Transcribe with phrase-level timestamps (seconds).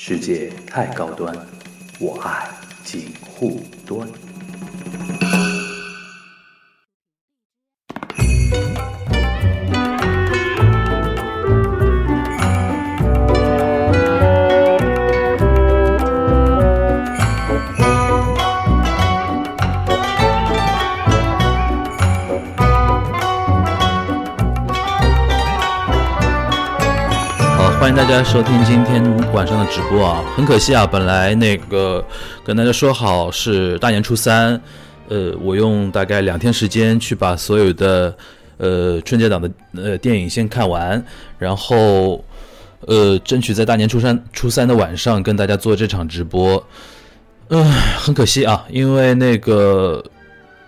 [0.00, 1.36] 世界太高端，
[1.98, 2.48] 我爱
[2.84, 4.08] 锦护端。
[28.08, 29.04] 大家收听今天
[29.34, 30.24] 晚上的直播啊！
[30.34, 32.02] 很可惜啊，本来那个
[32.42, 34.58] 跟大家说好是大年初三，
[35.10, 38.16] 呃，我用大概两天时间去把所有的
[38.56, 41.04] 呃春节档的呃电影先看完，
[41.36, 42.24] 然后
[42.86, 46.66] 呃争取在大年初三初三的晚上跟大家做这场直播。
[47.48, 47.62] 嗯、
[47.98, 50.02] 很可惜啊，因为那个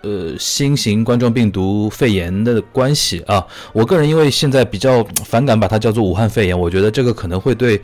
[0.03, 7.81] 呃新型冠状病毒肺炎的关系啊，我个人因为现在比较反感把它叫做武汉肺炎，我觉得这个可能会对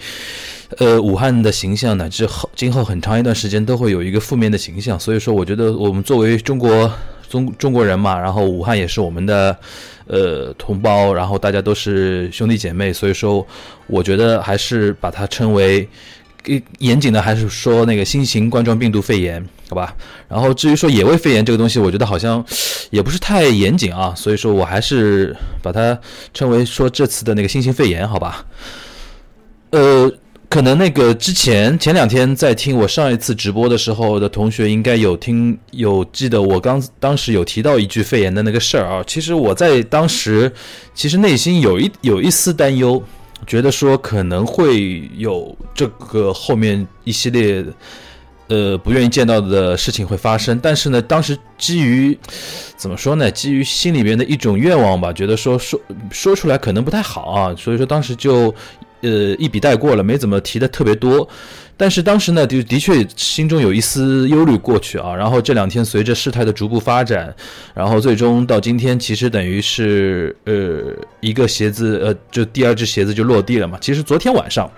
[0.78, 6.92] 呃武汉的形象乃至后今后很长一段时间都会有一个负面的形象，所以说我觉得我们作为中国
[7.28, 9.56] 中中国人嘛，然后武汉也是我们的
[10.06, 13.46] 呃同胞，然后大家都是兄弟姐妹，所以说
[13.86, 15.88] 我觉得还是把它称为。
[16.78, 19.94] 严谨的还是说那个新型冠状病毒肺炎，好吧？
[20.28, 22.44] 然后至于说野味肺炎这个东西，我觉得好像
[22.90, 25.98] 也不是太严谨啊，所以说我还是把它
[26.32, 28.46] 称为说这次的那个新型肺炎，好吧？
[29.70, 30.10] 呃，
[30.48, 39.02] 可能那个之前前两天在听我上一次直播的时候的同学，应该有听有记得我刚当时有提到一句肺炎的那个事儿啊。
[39.06, 40.50] 其实我在当时
[40.94, 43.02] 其实内心有一有一丝担忧。
[43.44, 47.64] 觉得说可能会有这个后面一系列，
[48.48, 52.16] 呃，不愿意见到的事情会发生，但是呢，当时基于
[52.76, 53.30] 怎么说呢？
[53.30, 58.54] 基于心里面的一种愿望吧，觉得说说说出来可能不太好啊，所以说当时就
[59.02, 61.28] 呃一笔带过了，没怎么提的特别多。
[61.76, 65.14] 但是当时呢，就的确心中有一丝忧虑过去啊。
[65.14, 67.34] 然后这两天随着事态的逐步发展，
[67.74, 73.76] 然后最终到今天，其实等于是呃一个鞋子呃就第二只鞋子就落地了嘛。
[73.80, 74.70] 其实昨天晚上，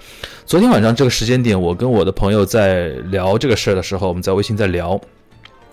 [0.44, 5.00] 昨天晚上这个时间点，我跟我的朋友在聊这个事儿的时候，我们在微信在聊，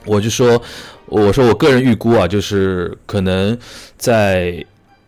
[0.05, 0.61] 我就说
[1.07, 3.57] 我说我个人预估啊，就是可能
[3.97, 4.63] 在。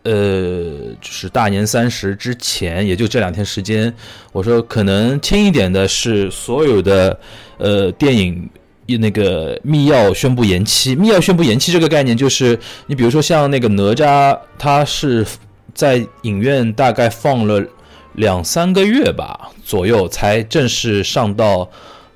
[0.08, 3.92] 呃，就是大年三十之前，也就这两天时间。
[4.32, 7.20] 我说可能轻一点的是，所有的
[7.58, 8.48] 呃电影
[8.86, 10.96] 那个密钥宣布延期。
[10.96, 15.26] 密钥宣布延期这个概念，就是你比如说像那个哪吒，它是
[15.74, 17.62] 在影院大概放了
[18.14, 21.68] 两三个月吧左右，才正式上到。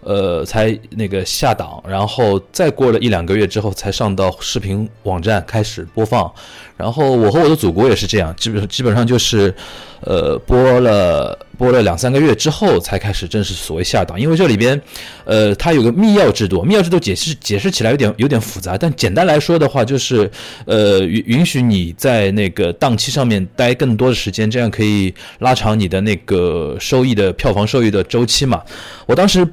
[0.02, 6.30] 呃，才那个下档，然后再过了一两个月之后，才上到视频网站开始播放。
[6.76, 9.54] 然后我和我的祖国也是这样，基本基本上就是，
[10.00, 14.20] 呃，播了播了两三个月之后，才开始正式所谓下档。
[14.20, 14.80] 因为这里边，
[15.24, 20.28] 呃，它有个密钥制度，密钥制度解释解释起来有点有点复杂，但简单来说的话，就是
[20.64, 28.60] 呃允允许你在那个档期上面待更多的时间，这样可以拉长你的那个收益的票房收益的周期嘛。
[29.06, 29.46] 我当时。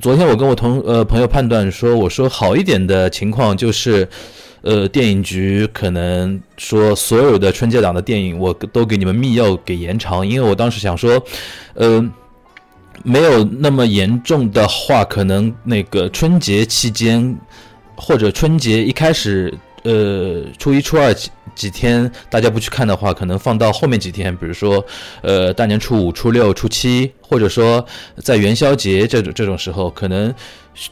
[0.00, 4.06] 昨天我跟我同呃朋友判断说，我说好一点的情况就是，
[4.60, 11.22] 呃，电影局可能说所有的春节档的电影我都给你们密钥给延长，因为我当时想说，
[11.74, 12.04] 呃，
[13.02, 17.38] 没有那么严重的话，可能那个春节期间
[17.94, 19.54] 或者春节一开始，
[19.84, 24.84] 呃，初一初二几几天大家不去看的话，可能放到后面几天，比如说，
[25.22, 27.84] 呃，大年初五、初六、初七，或者说
[28.16, 30.34] 在元宵节这种这种时候，可能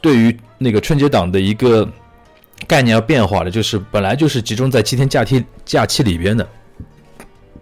[0.00, 1.88] 对于那个春节档的一个
[2.66, 6.46] 概念要变化了，就是本来就是集中在七天假期假期里边的，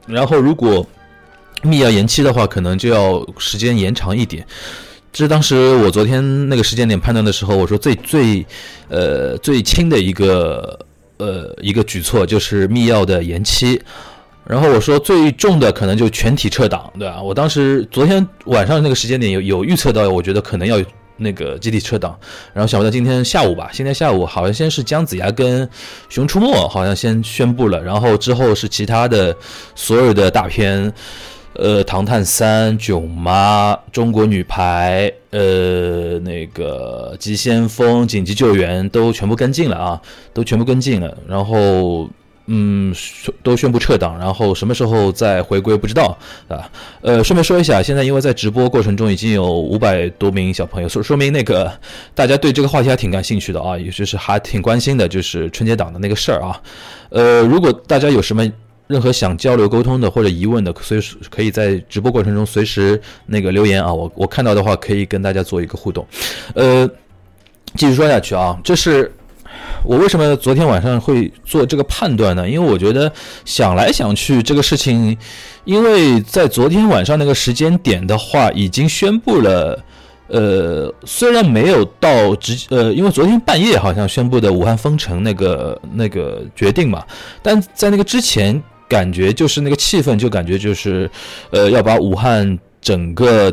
[0.07, 0.87] 然后如果
[1.63, 4.45] 密要延期的话，可能就要时间延长一点。
[5.13, 8.47] 这是当时我昨天那个时间点判断的时候，我说最最
[8.89, 10.79] 呃最轻的一个
[11.21, 13.81] 呃一个举措就是密钥的延期。
[14.45, 17.23] 然后我说最重的可能就全体撤档，对吧？
[17.23, 20.77] 我当时昨天晚上那个时间点有有预测到，我觉得可能要
[21.17, 22.19] 那个集体撤档。
[22.53, 25.69] 然后想不到今天下午吧，今天下午好像先是姜子牙跟
[26.09, 29.37] 熊出没好像先宣布了，然后之后是其他的
[29.77, 30.93] 所有的大片。
[31.61, 40.01] 呃，《唐探三》、《囧妈》、《中国女排》、呃，那个《急先锋》、《紧急救援》都全部跟进了啊，
[40.33, 41.15] 都全部跟进了。
[41.29, 42.09] 然后，
[42.47, 42.95] 嗯，
[43.43, 46.17] 都宣布撤档，然后什么时候再回归不知道
[46.49, 46.67] 啊。
[47.03, 51.71] 呃，顺便说一下，现在因为在直播过程中已经有五百多名小朋友，说说明那个
[52.15, 56.59] 大家对这个话题还挺感兴趣的啊，也就是还挺关心的，就是春节档的那个事儿啊。
[57.11, 58.51] 呃，如果大家有什么
[58.91, 66.05] 任何想交流沟通的或者疑问的，随时可以在直播过程中随时那个留言啊，我我看到的话可以跟大家做一个互动。
[66.55, 66.91] 呃，
[67.77, 69.13] 继续说下去啊，这是
[69.85, 72.51] 我为什么昨天晚上会做这个判断呢？
[72.51, 73.13] 因为我觉得
[73.45, 75.17] 想来想去这个事情，
[75.65, 79.81] 因为在昨天晚上那个时间点的话，已经宣布了。
[80.33, 87.05] 呃，虽然没有到直呃，因为昨天半夜好像宣布的武汉封城那个那个决定嘛，
[87.43, 91.09] 但在那个之前，感觉就是那个气氛就感觉就是，
[91.51, 93.51] 呃，要把武汉整个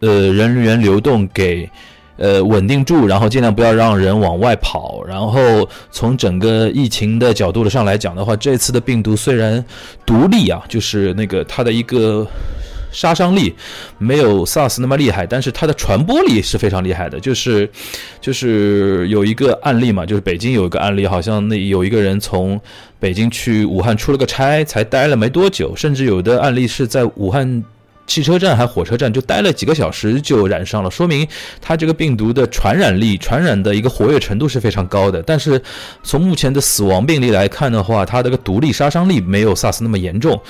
[0.00, 1.70] 呃人员流动给
[2.16, 9.64] 呃稳定住，然后尽量不要让人往外跑，然后从整个疫情的角度上来讲的话，这次的病毒虽然
[10.04, 12.26] 独立啊，就是那个它的一个。
[12.92, 13.54] 杀伤力
[13.98, 17.20] 没有 SARS 那么厉害，但是它的传播力是非常厉害的。
[17.20, 17.70] 就是，
[18.20, 22.60] 就是有一个案例嘛，就是北京有一个案例，好像那有一个人从
[23.00, 27.64] 北京去武汉出了个差，才待了没多久，甚至有的案例是在武汉。
[28.06, 31.24] 汽车站还火车站就待了几个小时就染上了，说明
[31.60, 35.22] 它这个病毒的传染力、传染的一个活跃程度是非常高的。
[35.22, 35.62] 但是
[36.02, 40.40] 从目前的死亡病例来看的话，它这个毒力、杀伤力没有 SARS 那么严重。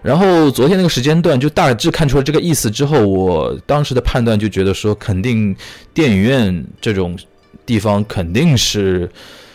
[0.00, 5.56] 然后昨天那个时间段就大致看出了这个意思之后，我当时的判断就觉得说，肯定
[5.92, 7.18] 电影院这种
[7.66, 9.10] 地方肯定是，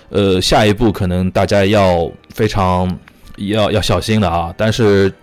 [0.10, 3.00] 呃，下一步可能大家要非常
[3.38, 4.54] 要要小心的啊。
[4.58, 5.14] 但是。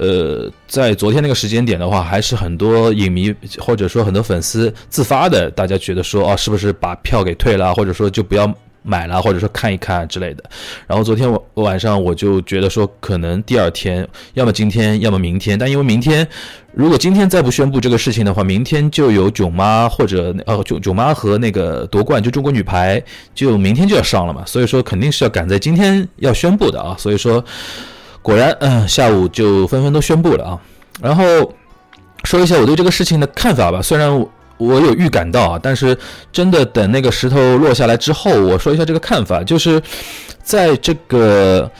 [0.00, 8.46] 呃，在昨天那个时间点的话，还是很多影迷或者说很多粉丝自发的，大家觉得说，啊，是不是把票给退了，或者说就不要
[8.82, 10.44] 买了，或者说看一看之类的。
[10.86, 15.58] 然后昨天晚晚上我就觉得说，可能第二天，要么今天，要么明天。
[15.58, 16.26] 但因为明天，
[16.72, 23.02] 如果今天再不宣布这个事情的话，明天就有囧妈或者呃囧囧妈和那个夺冠，就中国女排，
[23.34, 24.42] 就明天就要上了嘛。
[24.46, 26.94] 所以说肯定是要赶在今天要宣布的啊。
[26.98, 27.44] 所以说。
[28.20, 30.60] 果然，嗯，下午就纷纷都宣布了啊。
[31.00, 31.24] 然后
[32.24, 33.80] 说一下我对这个事情的看法吧。
[33.80, 35.96] 虽然我我有预感到啊，但是
[36.30, 39.42] 真的等那个石头落下来之后，我说一下这个看法。
[39.42, 39.80] 就是
[40.42, 41.70] 在这个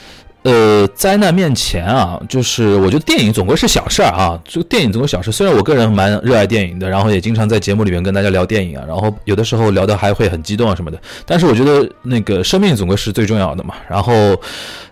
[0.43, 4.39] 呃灾难面前啊，就是我觉得电影总归是小事儿啊。
[4.43, 5.31] 这个电影总归小事。
[5.31, 10.99] 虽然我个人蛮热爱电影的，然后也经常在节目里面跟大家聊电影啊，然后有的时候聊的还会很激动啊什么的。
[11.25, 13.75] 但是我觉得那个生命总归是最重要的嘛。
[13.89, 14.35] 然后，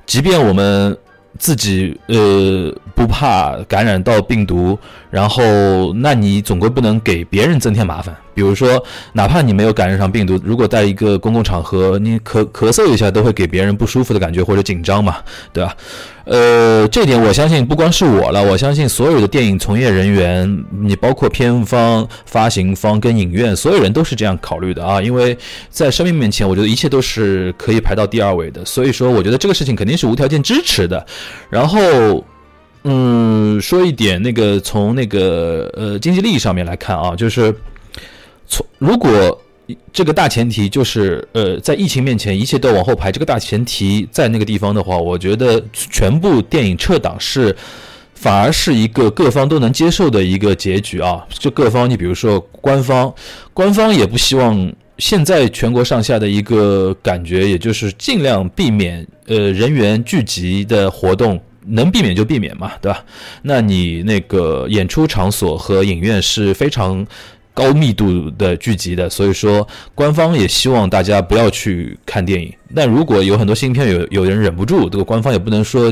[0.06, 0.96] 即便我们。
[1.38, 4.78] 自己呃不怕感染到病毒，
[5.10, 8.16] 然后那你总归不能给别人增添麻烦。
[8.38, 8.82] 比如说，
[9.14, 15.18] 哪怕你没有感染上病毒，如果在一个公共场合，你咳咳嗽一下，都会给别人不舒服的感觉或者紧张嘛，
[15.52, 15.76] 对吧？
[16.26, 25.02] 呃，这点我相信不光是我了，我相信所有的电影从业人员，你包括片方、发行方跟影院，所有人都是这样考虑的啊。
[25.02, 25.36] 因为
[25.72, 28.64] 在生命面前，我觉得一切都是可以排到第二位的。
[28.64, 31.04] 所以说，我觉得这个事情肯定是无条件支持的。
[31.50, 32.24] 然后，
[32.84, 37.52] 嗯，说一点那个从那个呃经济利益上面来看啊，就是。
[38.48, 39.42] 从如果
[39.92, 47.54] 这个大前提就是呃，在疫情面前一切都往后排，这个大前提在那个地方的话，我觉得全部电影撤档是
[48.14, 51.26] 反而是一个各方都能接受的一个结局啊。
[51.30, 53.14] 就各方，你比如说官方，
[53.54, 63.04] 官方也不希望现在全国上下的一个感觉，也就是尽量避免呃人员聚集的活动，能避免就避免嘛，对吧？
[63.42, 67.06] 那你那个演出场所和影院是非常。
[67.58, 72.54] 高密度的聚集的，所以说官方也希望大家不要去看电影。
[72.76, 75.92] 但如果有很多新片，有有人忍不住，这个官方也不能说，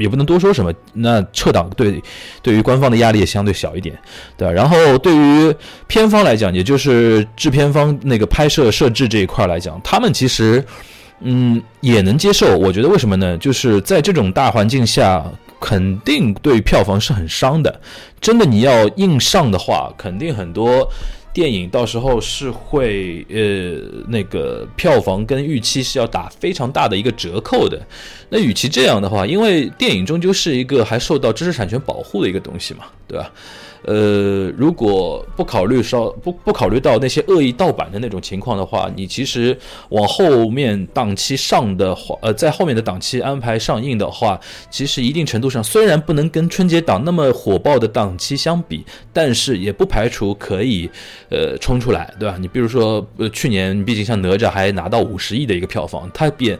[0.00, 0.72] 也不能多说什么。
[0.94, 2.02] 那撤档对
[2.40, 3.94] 对于官方的压力也相对小一点，
[4.38, 4.50] 对？
[4.50, 5.54] 然后对于
[5.86, 10.64] 片方来讲，也就是制片方那个拍摄设置这一块来讲，他们其实
[11.20, 12.56] 嗯也能接受。
[12.58, 13.36] 我觉得为什么呢？
[13.38, 15.24] 就是在这种大环境下。
[15.58, 17.80] 肯定对票房是很伤的，
[18.20, 20.86] 真的你要硬上的话，肯定很多
[21.32, 27.80] 电影到时候是会呃那个票房跟预期是要打非常大的一个折扣的。
[28.28, 33.32] 那与其这样的话，因为电影终究是一个还受到知识产权保护的一个东西嘛，对吧？
[33.82, 39.56] 呃，如果不考虑稍不不考虑到那些恶意盗版的那种情况的话，你其实
[39.90, 44.38] 往后面档期上的话，呃，在后面的档期安排上映的话，
[44.70, 50.90] 其实一定程度上虽然不能跟春节档那么火爆的档期相比，但是也不排除可以
[51.30, 52.36] 呃冲出来，对吧？
[52.40, 56.56] 你比如说，呃，去年毕竟像哪吒还拿到五十亿的一个票房，它比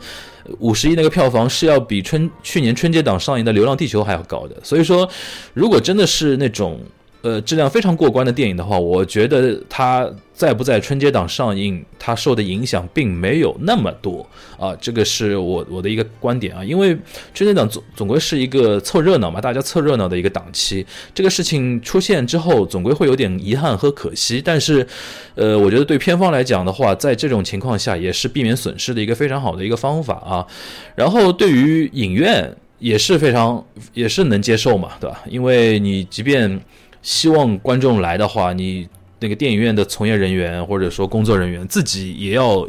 [0.58, 5.08] 五十亿那个票房是要比春去年春节档上映的《流浪地球》还要高的，所以说，
[5.54, 6.80] 如果真的是那种。
[7.26, 14.24] 呃质量非常过关的电影的话，我觉得它在不在春节档上映，它受的影响并没有那么多
[14.56, 14.76] 啊。
[14.80, 16.96] 这个是我我的一个观点啊，因为
[17.34, 20.86] 春节档总总归是一个凑热闹嘛，大家凑热闹的一个档期。
[21.12, 24.40] 这个事情出现之后，总归会有点遗憾和可惜。
[24.44, 24.86] 但是，
[25.34, 30.46] 呃，我觉得对片方来讲的话，在这种情况下，也是避免损失的一个非常好的一个方法啊。
[30.94, 33.64] 然后，对于影院也是非常
[33.94, 35.22] 也是能接受嘛，对吧？
[35.28, 36.60] 因为你即便
[37.06, 38.88] 希望观众来的话，你
[39.20, 42.68] 那个电影院的从业人员或者说工作人员自己也要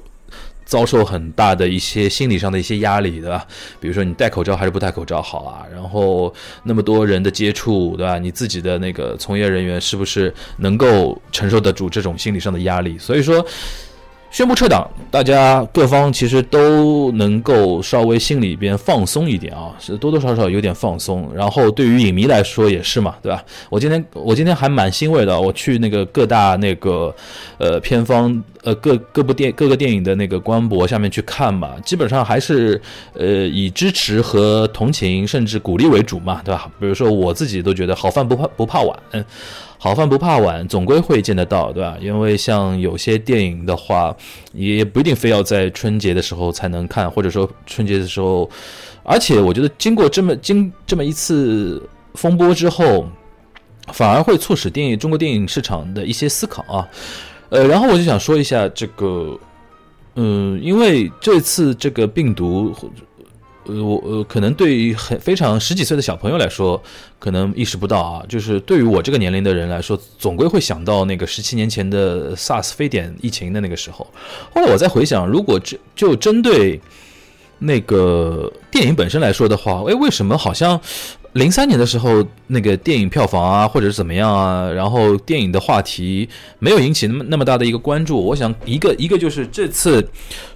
[0.63, 3.47] 遭受很大的一些心理上的一些压力，对吧？
[3.79, 5.65] 比如说你戴口罩还是不戴口罩好啊？
[5.73, 6.31] 然后
[6.65, 8.19] 那么多人的接触，对吧？
[8.19, 12.95] 你自己的那个从业人员是不是能够承受得住这种心理上的压力？
[12.99, 13.43] 所以说。
[14.37, 21.27] 宣布撤档，大家各方其实都能够稍微心里边放松一点啊，是多多少少有点放松。
[21.33, 23.43] 然后对于影迷来说也是嘛，对吧？
[23.67, 27.11] 我今天我今天还蛮欣慰的，我去那个各大那个
[27.57, 32.79] 呃片方呃各各部电各个电影的那个官博下面去看嘛，基本上还是
[33.15, 36.69] 呃以支持和同情甚至鼓励为主嘛，对吧？
[36.79, 38.99] 比如说我自己都觉得好饭不怕不怕晚。
[39.79, 41.95] 好饭不怕晚，总归会见得到，对吧？
[42.01, 44.15] 因为像有些电影的话，
[44.53, 48.49] 也不一定非要在春节的时候才能看，或者说春节的时候。
[49.03, 51.81] 而且我觉得，经过这么经这么一次
[52.15, 53.07] 风波之后，
[53.93, 56.89] 反而会促使电影中国电影市场的一些思考啊。
[57.49, 59.39] 呃，然后我就想说一下这个，
[60.15, 62.75] 嗯，因为这次这个病毒。
[63.67, 66.81] 呃，我呃，可能对于很非常十几岁的小朋友来说，
[67.19, 68.23] 可能意识不到啊。
[68.29, 74.07] 就是对于我这个年龄的人来说，总归会想到那个十七年前的 SARS 非典疫情的那个时候。
[74.53, 76.79] 后来我再回想，如果就就针对
[77.59, 80.79] 那个电影本身来说的话，哎，为什么好像
[81.33, 88.17] 零三年的时候那个电影票房啊，或者是怎么样啊，然后电影的话题没有引起那么那么大的一个关注？
[88.17, 90.07] 我想一个一个就是这次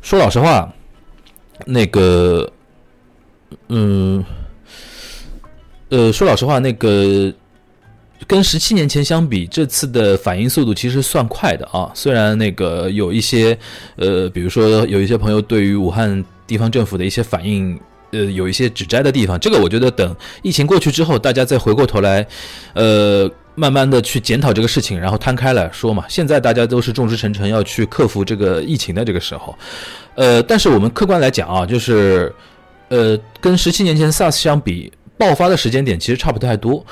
[0.02, 0.74] 说老实话，
[1.66, 2.50] 那个。
[3.68, 4.24] 嗯，
[5.90, 7.34] 呃，说老实话，那个
[8.28, 11.92] 跟十七年前相比，这次的反应速度其实算快的啊。
[11.94, 13.58] 虽然那个有一些，
[13.96, 17.78] 呃，比如说有一些朋友对于武汉地方政府的一些反应，
[18.12, 22.26] 呃，有一些指摘的地方，这个我觉得等疫情过去之后，大家再回过头来，
[22.74, 26.06] 呃，慢慢的去检讨这个事情，然后摊开来说嘛。
[26.08, 29.58] 现在大家都是众志成城要去克服这个疫情的这个时候，
[30.16, 32.34] 呃，但是我们客观来讲啊，就是。
[32.92, 36.86] 呃，跟十七年前 SARS 相比，爆发的时间点其实差不太多。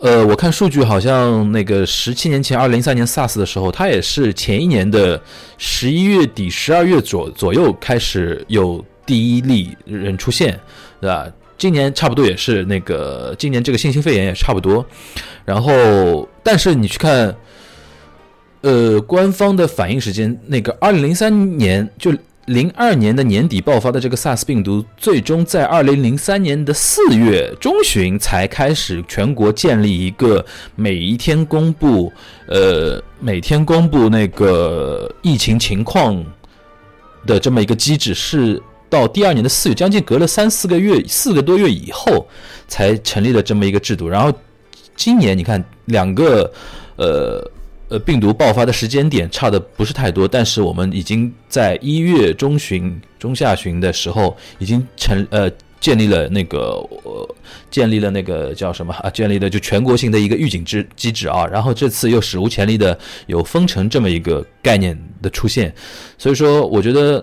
[0.00, 5.18] 呃，我看数据好像那个十七年前，二零零三年 SARS 的时候，它也是前一年的
[5.56, 10.60] 十一月底、十二月左左右开始有第一例人出现，
[11.00, 11.26] 对吧？
[11.56, 14.84] 今年差不多也是那个，今年这个新型肺炎也差不多。
[15.46, 17.34] 然后，但是你去看，
[18.60, 22.12] 呃，官方的反应时间，那个二零零三年就。
[22.46, 30.44] 零二年的年底爆发的这个 SARS 病毒，最终在二零零三年的四月中旬才开始全国建立一个
[30.74, 32.12] 每一天公布，
[32.46, 36.24] 呃，每天公布那个疫情情况
[37.26, 42.26] 的这么一个机制，是到第二年的四月，将近隔了三四个月，四个多月以后
[42.66, 44.08] 才成立了这么一个制度。
[44.08, 44.32] 然后
[44.96, 46.52] 今年你看两个，
[46.96, 47.50] 呃。
[47.90, 56.80] 呃，病毒爆发的时间点差的不是太多，但是我们已经在一月中旬、中下旬的时候，已经成呃建立了那个
[57.68, 59.10] 建立了那个叫什么啊？
[59.10, 61.44] 建立的就全国性的一个预警制机制啊。
[61.46, 65.74] 然后这次又史无前例的有封城这么一个概念的出现，
[66.16, 67.22] 所以说我觉得。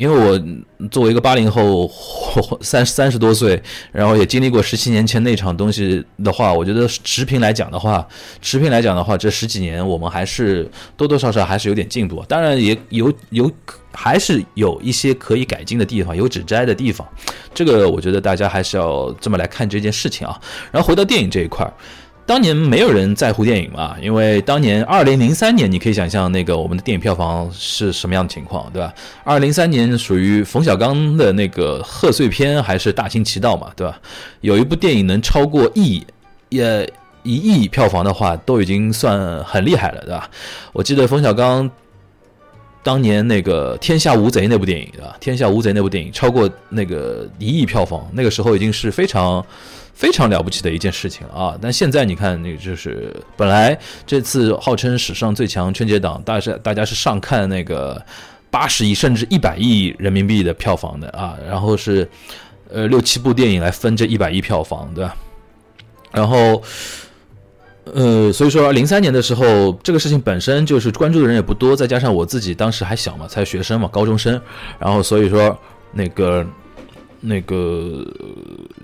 [0.00, 1.86] 因为我作为一个八零后，
[2.62, 8.08] 三三十多岁，然后也经历过十七年前那场东西的话，我觉得持平来讲的话，
[8.40, 10.66] 持平来讲的话，这十几年我们还是
[10.96, 13.52] 多多少少还是有点进步，当然也有有
[13.92, 17.06] 还是有一些可以改进的地方，有指摘的地方，
[17.52, 20.40] 这个我觉得大家还是要这么来看这件事情啊。
[20.72, 21.70] 然后回到电影这一块儿。
[22.30, 28.94] 当年没有人在乎电影嘛，因为当年二零零三年，你可以想象那个我们的电影票房是什么样的情况，对吧？
[29.24, 33.98] 二零零三年属于冯小刚的那个贺岁片还是大行其道嘛，对吧？
[34.42, 36.06] 有一部电影能超过亿，
[36.50, 36.88] 也
[37.24, 40.30] 一亿票房的话，都已经算很厉害了，对吧？
[40.72, 41.68] 我记得冯小刚
[42.82, 45.14] 当年那个《天下无贼》那部电影，对吧？
[45.18, 49.44] 《天下无贼》那部电影超过那个一亿票房，那个时候已经是非常。
[49.92, 51.54] 非常了不起的一件事情啊！
[51.60, 58.02] 但现在你看，那个就是本来这次号称史上最强春节档，大是大家是上看那个
[58.50, 62.08] 八十亿甚至一百亿人民币的票房的啊，然后是
[62.72, 65.14] 呃六七部电影来分这一百亿票房，对吧？
[66.12, 66.62] 然后
[67.84, 74.40] 呃，所以说零三年的时候，这个事情本身就是关注的人也不多，再加上我自己当时还小嘛，才学生嘛，高中生，
[74.78, 75.58] 然后所以说
[75.92, 76.46] 那个
[77.20, 78.06] 那个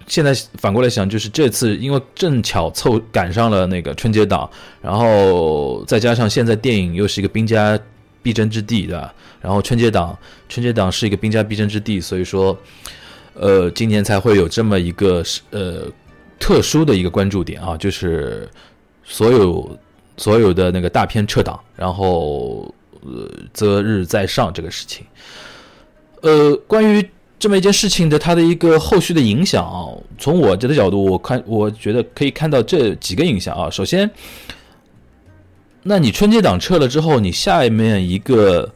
[0.09, 4.49] 现在反过来想，就是这次因为正巧凑赶上了那个春节档，
[4.81, 7.79] 然后再加上现在电影又是一个兵家
[8.23, 9.15] 必争之地，对吧？
[9.41, 12.59] 然后春节档春节档是一个兵家必争之地，所以说
[13.35, 15.83] 呃，今年才会有这么一个呃
[16.41, 18.49] 特殊的一个关注点啊，就是。
[19.09, 19.79] 所有
[20.17, 25.07] 所有的那个大片撤档，然后呃择日再上这个事情，
[26.23, 27.09] 呃，关于
[27.39, 29.87] 这么一件事情的它的一个后续的影响啊，
[30.19, 33.71] 从我这个角度，我看我觉得可以看到这几个影响啊。
[33.71, 34.11] 首先，
[35.85, 38.73] 那你春节档撤了之后，你下面一个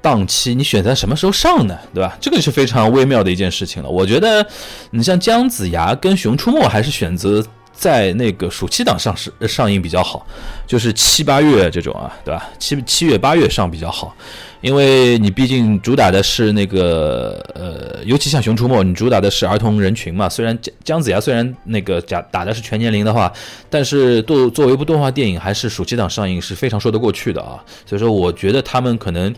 [0.00, 1.76] 档期你选择什么时候上呢？
[1.92, 2.16] 对吧？
[2.20, 3.90] 这个是非常微妙的一件事情了。
[3.90, 4.46] 我觉得
[4.92, 7.44] 你像姜子牙跟《熊出没》还是选择。
[7.74, 10.26] 在那个暑期档上市上映比较好，
[10.66, 12.48] 就是七八月这种啊，对吧？
[12.58, 14.14] 七七月八月上比较好，
[14.60, 20.28] 因为你毕竟主打的是那个呃，尤其像《熊出没》，你主打的是儿童人群嘛。
[20.28, 23.32] 虽然姜姜子牙虽然那个假打的是全年龄的话，
[23.68, 27.62] 但是作作为一部动画电影，还是暑期档上映是非常说得过去的啊。
[27.84, 29.34] 所以说，我觉得他们可能。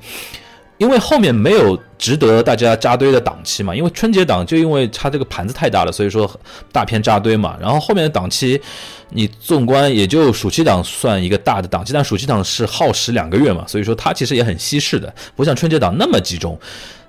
[0.79, 6.31] 因为后面没有值得大家扎堆的档期嘛，因为春节档就因为它这个盘子太大了，所以说
[6.71, 7.57] 大片扎堆嘛。
[7.59, 8.61] 然后后面的档期，
[9.09, 16.59] 你纵观也就暑期档算一个大的档期，但暑期档是耗时两个月嘛，所以说它其实也很稀释的，不像春节档那么集中，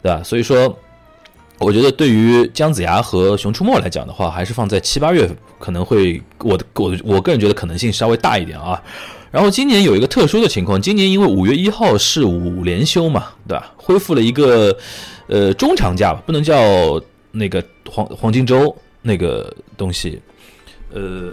[0.01, 0.23] 对吧？
[0.23, 0.73] 所以说，
[1.59, 8.81] 我觉得对于姜子牙和熊出没来讲的话，还是放在七八月可能会，我我我个人觉得可能性稍微大一点啊。
[9.29, 13.73] 然后今年有一个特殊的情况，今年因为五月一号是五连休嘛，对吧？
[13.75, 14.75] 恢复了一个
[15.27, 20.21] 呃中长假吧，不能叫那个黄黄金周那个东西，
[20.93, 21.31] 呃，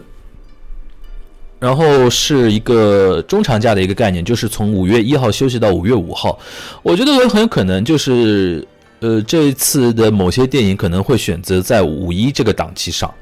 [1.60, 6.38] 然后是一个中长假的一个概念，就是从五月一号休息到五月五号。
[6.82, 8.66] 我觉得很有可能就是
[9.00, 13.12] 呃这一次的某些电影可能会选择在五一这个档期上，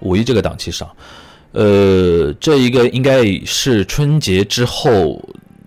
[0.00, 0.88] 五一这个档期上。
[1.52, 5.22] 呃，这一个应该是春节之后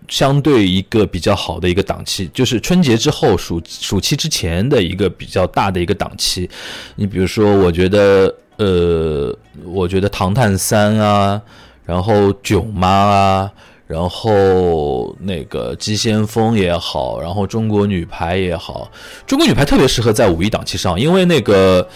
[0.07, 6.49] 相对一个比较好的一个档期，就是春节之后暑暑期之前的一个比较大的一个档期。
[6.95, 11.39] 你比如说，我觉得，呃，我觉得《唐探三》啊，
[11.85, 13.51] 然后《囧妈》啊，
[13.85, 18.91] 然后那个《急先锋》也好，然后《中国女排》也好，
[19.29, 21.87] 《中国女排》特别适合在五一档期上，因为那个，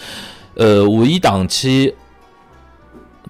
[0.54, 1.92] 呃，五一档期。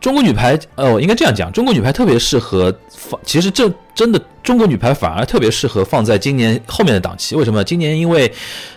[0.01, 7.37] 中国女排，呃，我应该这样讲，中国女排特别适合放，其实这真的，中国女排反而特别适合放在今年后面的档期。
[7.37, 7.63] 为什么？
[7.63, 8.33] 今年因为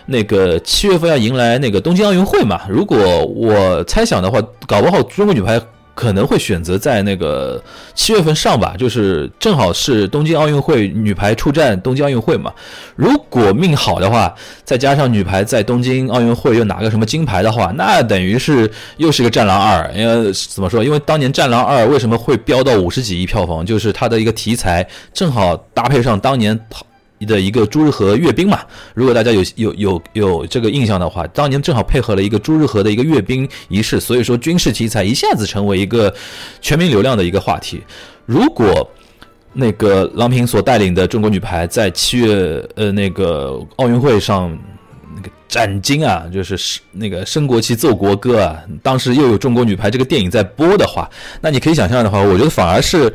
[0.06, 2.60] 那个七月份要迎来那个东京奥运会嘛。
[2.68, 5.60] 如果我猜想的话，搞不好中国女排。
[5.94, 7.62] 可能会选择在那个
[7.94, 12.52] 七月份上吧，就是正好是东京奥运会女排出战东京奥运会嘛。
[12.96, 19.90] 如果命好的话，再加上女排在东京奥运会又拿个什么金牌的话，那等于是又是个战狼二。
[19.94, 20.82] 因为怎么说？
[20.82, 26.58] 因为当年战狼二为什么会飙到五十几亿票房，就是它的一个题材正好搭配上当年。
[27.24, 28.60] 的一个朱日和阅兵嘛，
[28.94, 36.14] 如果大家有有有有这个印象的话，当年正好配合了一个朱日和的一个阅兵仪式，所以说军事题材一下子成为一个
[36.60, 37.82] 全民流量的一个话题。
[38.26, 38.88] 如果
[39.52, 44.56] 那个郎平所带领的中国女排在七月呃那个奥运会上
[45.14, 51.08] 那个斩金啊，就是是那个升国旗奏国歌啊，当时又有中国女排这个电影在播的话，
[51.40, 53.12] 那你可以想象的话，我觉得反而是。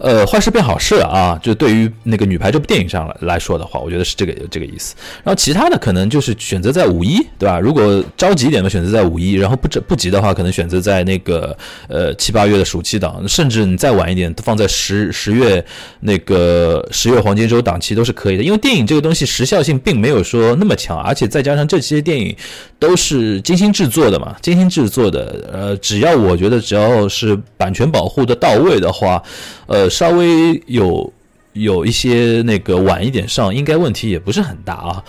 [0.00, 1.38] 呃，坏事变好事啊！
[1.42, 4.94] 就对于那个女排这部电影上来来说的话，我觉得是这个这个意思。
[5.22, 7.60] 然后其他的可能就是选择在五一，对吧？
[7.60, 11.54] 如果着急一点的选择在五一，然后不不急的话，可能选择在那个
[11.88, 15.62] 呃七八月的暑期档，甚至你再晚一点，放在十十月
[16.00, 18.42] 那个十月黄金周档期都是可以的。
[18.42, 22.34] 因为电影这个东西时效性并没有说那么强，而且再加上这些电影
[22.78, 29.22] 都是精心制作的嘛，精心制作的，呃，只要我觉得只要是版权保护的到位的话，
[29.70, 29.88] 呃。
[29.88, 31.12] 稍微有
[31.52, 35.02] 有一些那个晚一点上，应该问题也不是很大啊。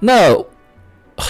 [0.00, 0.34] 那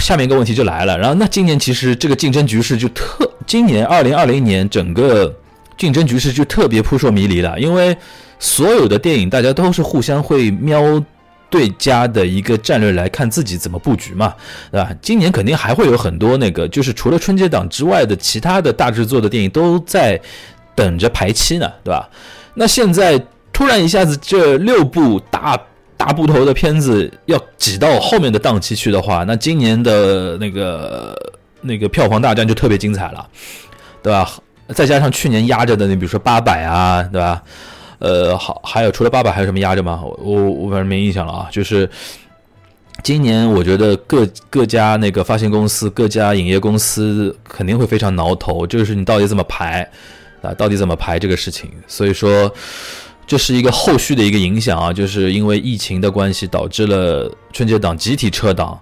[0.00, 5.34] 下面一个问题就来了，然后那今年其实这个竞争局势就特，今年二零二零年整个
[5.76, 7.96] 竞争局势就特别扑朔迷离了，因为
[8.38, 11.02] 所有的电影大家都是互相会瞄
[11.48, 14.32] 对家的一个战略来看自己怎么布局嘛，
[14.70, 14.94] 对吧？
[15.02, 20.20] 今年肯定还会有很多那个，就是除了春节档之外的其他的大制作的电影都在
[20.80, 22.08] 等着排期呢，对吧？
[22.54, 25.60] 那现在突然一下子，这六部大
[25.98, 31.14] 大部头的片子要挤到后面的档期去的话，那今年的那个
[31.60, 33.28] 那个票房大战就特别精彩了，
[34.02, 34.26] 对吧？
[34.68, 37.42] 再加上去年压着的，你比如说八百啊，对吧？
[37.98, 40.00] 呃，好，还有除了八百还有什么压着吗？
[40.02, 41.48] 我我我反正没印象了啊。
[41.52, 41.86] 就是
[43.02, 49.86] 今年我觉得各各家那个发行公司、各家影业公司肯定会非常挠头，就是你到底怎么排
[50.42, 50.54] 啊？
[50.54, 51.70] 到底怎么排这个事情？
[51.86, 52.52] 所以说
[53.26, 58.80] 这是一个后续的一个影响啊，就是因为疫情的关系导致了春节档集体撤档。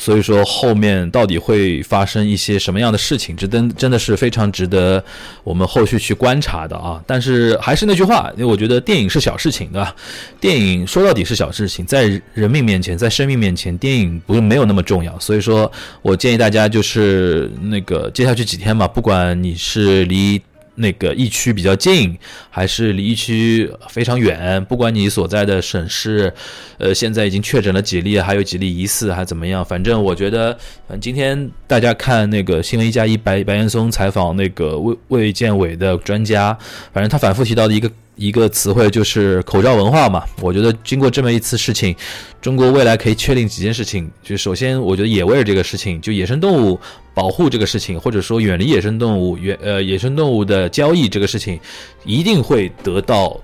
[0.00, 5.04] 所以说后面到底会发生一些什么样的事情，这真真的是非常值得
[5.42, 7.02] 我们后续去观察的啊！
[7.04, 9.92] 但是还是那句话，因为我觉得电影是小事情，对吧？
[10.40, 15.18] 电影说到底是小事情，在人命面前，在生命面前，电影不是没有那么重要。
[15.18, 15.68] 所以说
[16.00, 20.40] 我建议大家就是那个接下去几天嘛，不管你是离。
[20.78, 22.16] 那个疫区比较近，
[22.48, 24.64] 还是离疫区非常远？
[24.64, 26.32] 不管你所在的省市，
[26.78, 29.64] 呃，现在已经确诊了几例，还有几例疑似，还怎么样？
[29.64, 30.56] 反正我觉得，
[30.88, 36.56] 嗯，今天大家看那个新闻一加一白白岩松采访那个卫卫健委的专家，
[36.92, 37.90] 反正他反复提到的一个。
[38.18, 41.94] 一个词汇就是口罩文化嘛，我觉得经过这么一次事情，
[42.42, 44.10] 中国未来可以确定几件事情。
[44.24, 46.78] 就首先，我觉得野味这个事情，就野生动物
[47.14, 51.60] 保护这个事情，或者说远离野生动物、远呃野生动物的交易这个事情，
[52.04, 53.40] 一定会得到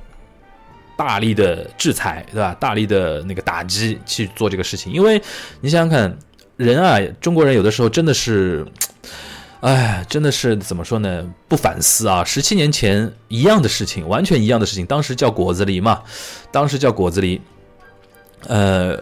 [0.98, 2.52] 大力的制裁，对吧？
[2.58, 5.22] 大力的那个打击去做这个事情，因为
[5.60, 6.18] 你想想看，
[6.56, 8.66] 人啊，中国人有的时候真的是。
[9.64, 11.24] 哎，真的是怎么说呢？
[11.48, 12.22] 不反思啊！
[12.22, 16.03] 十七年前一样的事情，完全一样的事情，当时叫果子狸嘛，
[16.53, 17.40] 当时叫果子狸。
[18.46, 18.94] 呃，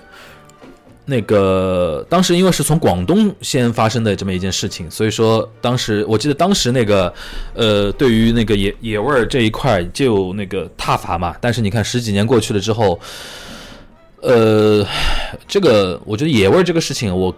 [1.05, 7.13] 那个当时因为是从广东先发生的这么一件事情，所以说当时我记得当时那个
[7.55, 11.35] 呃，对于那个野野味儿这一块就那个踏伐嘛。
[11.41, 13.01] 但是你看十几年过去了之后，
[14.21, 14.87] 呃，
[15.49, 17.35] 这个我觉得野味儿这个事情我。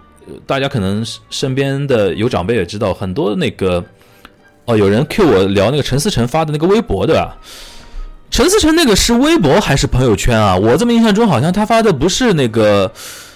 [0.46, 3.84] 大家可能身边的有长辈也知道，很多那个
[4.64, 7.36] 哦，有人 Q 我聊那个陈思诚发的那个微博，对吧？
[8.30, 10.56] 陈思诚那个是微博还是朋友圈啊？
[10.56, 12.90] 我这么印象中好像他发的不是那个，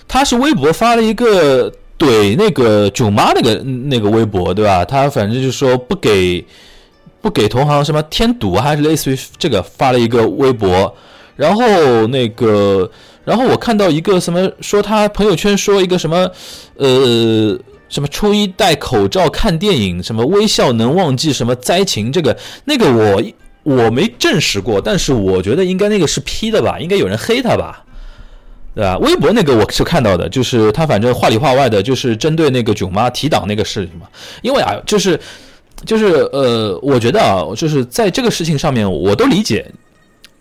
[0.06, 4.84] 他是微博发了一个怼那个囧妈那个那个微博，对吧？
[4.84, 6.44] 他反正就说不给
[7.20, 10.94] 不给同行什么添堵，还是类似于这个发了一个微博，
[11.36, 12.90] 然后那个。
[13.28, 16.16] 然后我看到一个什么说他朋友圈说一个什么，
[16.76, 17.54] 呃，
[17.90, 23.22] 什么初一戴口罩看电影，什么微笑能忘记什么灾情，这个那个我
[23.64, 27.84] 我没证实过，但是我觉得应该那个是 P 的吧，应该有人黑他吧，
[28.74, 28.96] 对吧？
[28.96, 34.06] 微博那个我是看到的，就是他反正话里话外的，就是针对那个囧妈提档那个事情嘛，
[34.40, 35.20] 因为啊，就是
[35.84, 39.70] 就是呃，我觉得啊，就是在这个事情上面，我都理解。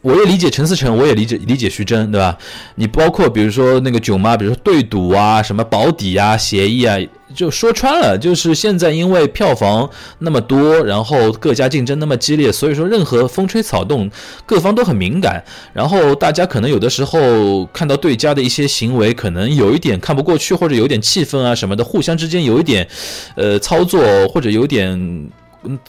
[0.08, 2.38] 我也理解陈思诚，我也理解理解徐峥，对吧？
[2.76, 6.98] 你包括比如说那个囧妈，比如说对赌啊，什么保底啊，协议啊，
[7.36, 9.89] 就说穿了，就是现在因为票房
[10.20, 14.10] 那么多，然后各家竞争那么激烈，所以说任何风吹草动，
[14.46, 15.43] 各方都很敏感。
[15.74, 22.88] 然后大家可能有的时候看到对家的一些行为，可能有一点看不过去，或者有点气愤啊什么的，互相之间有一点，
[23.36, 25.30] 呃，操作或者有点。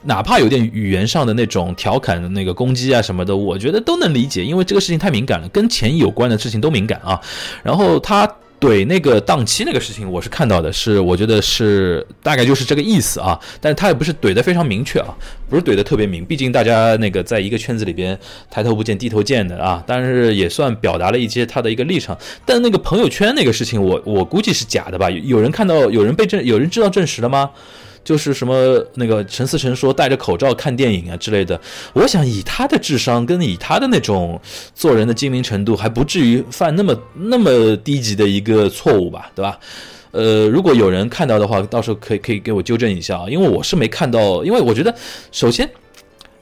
[0.05, 7.21] 哪怕有点语言上的那种调侃那个攻击啊什么的，我觉得都能理解，因为这个事情太敏感了，跟钱有关的事情都敏感啊。
[7.63, 8.27] 然后他
[8.61, 13.39] 怼那个档期那个事情，我是看到的，是我觉得是大概就是这个意思啊。
[13.61, 15.15] 但是他也不是怼的非常明确啊，
[15.49, 18.19] 不是怼的特别明，毕竟大家那个在一个圈子里边
[18.51, 19.81] 抬头不见低头见的啊。
[19.87, 22.19] 但是也算表达了一些他的一个立场。
[22.45, 25.09] 但那个朋友圈那个事情，我我估计是假的吧？
[25.09, 27.51] 有人看到，有人被证，有人知道证实了吗？
[28.03, 31.61] 就是什么那个陈思诚说戴着口罩看电影啊之类的，
[31.93, 34.41] 我想以他的智商跟以他的那种
[34.75, 39.59] 做人的精明程度，还不至于犯那么那么低级的一个错误吧，对吧？
[40.11, 44.95] 呃，如果有人看到的话，到时候可以可以给我纠正一下啊，因为我是没看到，因为我觉得
[45.31, 45.69] 首先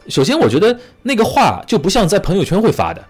[0.09, 3.05] 首先我觉得那个话就不像在朋友圈会发的。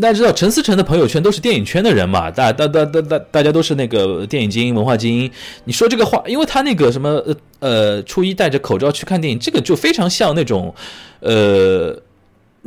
[0.00, 2.30] 大家知道陈思诚的朋友圈都是电影圈的人嘛？
[2.30, 5.30] 大、大、大、大、大，大家都是那个电影精英、文化精英。
[5.64, 10.74] 你说这个话，因为他那个什么呃呃，初一戴着口罩去看电影，这个就非常像那种
[11.20, 11.96] 呃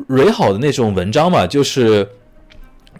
[0.07, 2.07] 蕊好的那种文章嘛，就是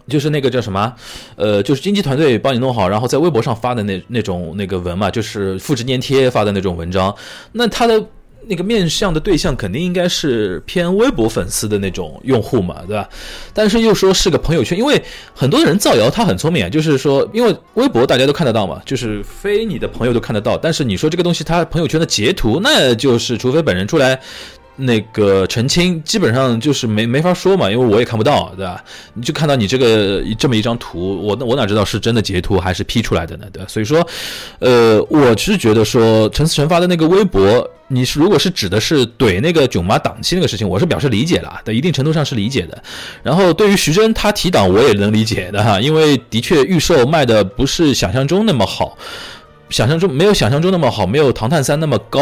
[0.08, 0.94] 就是那个叫什么
[1.36, 7.16] 呃，就是经纪团队帮你弄好，然后在微博上发的那那种那个文嘛，就是复制粘贴发的那种文章。
[7.52, 8.04] 那他的。
[8.48, 13.08] 那个面向的对象肯定应该是偏微博粉丝的那种用户嘛，对吧？
[13.54, 15.02] 但是又说是个朋友圈，因为
[15.34, 20.58] 很多人造谣他很聪明啊，就是说，因为微博大家都看得到嘛，就是非你的朋友都看得到。
[20.58, 24.20] 但是你说这个东西他朋友圈的截图，那就是除非本人出来
[24.76, 28.84] 那个澄清，基本上就是没没法说嘛，因为我也看不到，对吧？
[29.14, 33.46] 你就看到你这个这么一张图，我我哪知道是真的截图还是 P 出来的呢？
[33.54, 33.70] 对吧？
[33.70, 34.06] 所以说，
[34.60, 42.84] 呃，我是觉得说陈思诚发的那个微博，你是如果是指的是怼那个囧妈档期那个事情，我是表示理解了，在一定程度上是理解的。
[43.22, 48.98] 然后对于徐峥他提档，我也能理解的哈，因为的确预售卖的不是想象中那么好。
[49.74, 52.22] 想象中没有想象中那么好，没有《唐探三》那么高。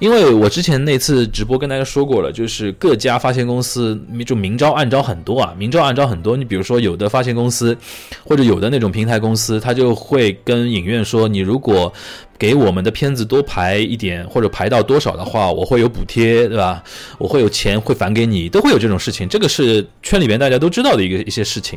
[0.00, 6.36] 因为我之前那次直播跟大家说过了，就是各家发行公司就明招暗招很多啊，明招暗招很多。
[6.36, 7.78] 你比如说有的发行公司，
[8.24, 11.92] 或者有的那种平台公司，他就会跟影院说，你如果
[12.38, 16.82] 给我们的片子多排一点，或者排到多少的话，我会有补贴，对吧？
[17.18, 19.28] 我会有钱会返给你，都会有这种事情。
[19.28, 21.76] 这个是圈里边大家都知道的一个一些事情。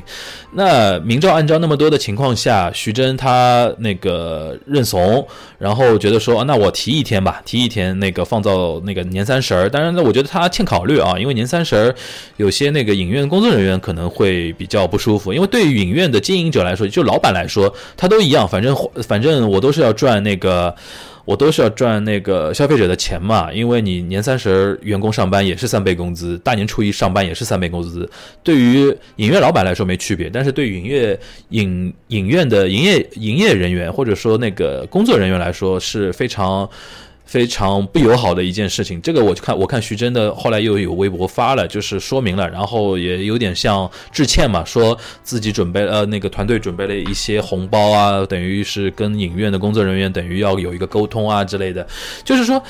[0.54, 9.68] 那明照暗照那么多的情况下，徐峥他那个认怂，然后觉得说，那我提一天吧，提一天那个放到那个年三十儿。
[9.68, 11.96] 当然呢，我觉得他欠考虑啊，因为年三十儿
[12.38, 18.76] 有些那个影院工作人员可能会比较不舒服，因为对于影院的经营者来说，就老板来说，他都一样，反正
[19.08, 20.51] 反正我都是要赚那个。
[20.52, 20.76] 呃，
[21.24, 28.10] 我都是要赚那个消费者的钱嘛，因为你年三十员工上班也是三倍工资，大年初一上班也是三倍工资。
[28.44, 31.18] 对于影院老板来说没区别，但是对影院
[31.50, 36.70] 影影院的营业营业人员或者说那个工作人员来说是非常。
[37.32, 51.88] 非常不友好的一件事情，这个我看我看徐峥的后来又有微博发了，就是说明了，然后也有点像致歉嘛，说自己准备呃那个团队准备了一些红包啊，等于是跟影院的工作人员等于要有一个沟通啊之类的，
[52.26, 52.62] 就是说。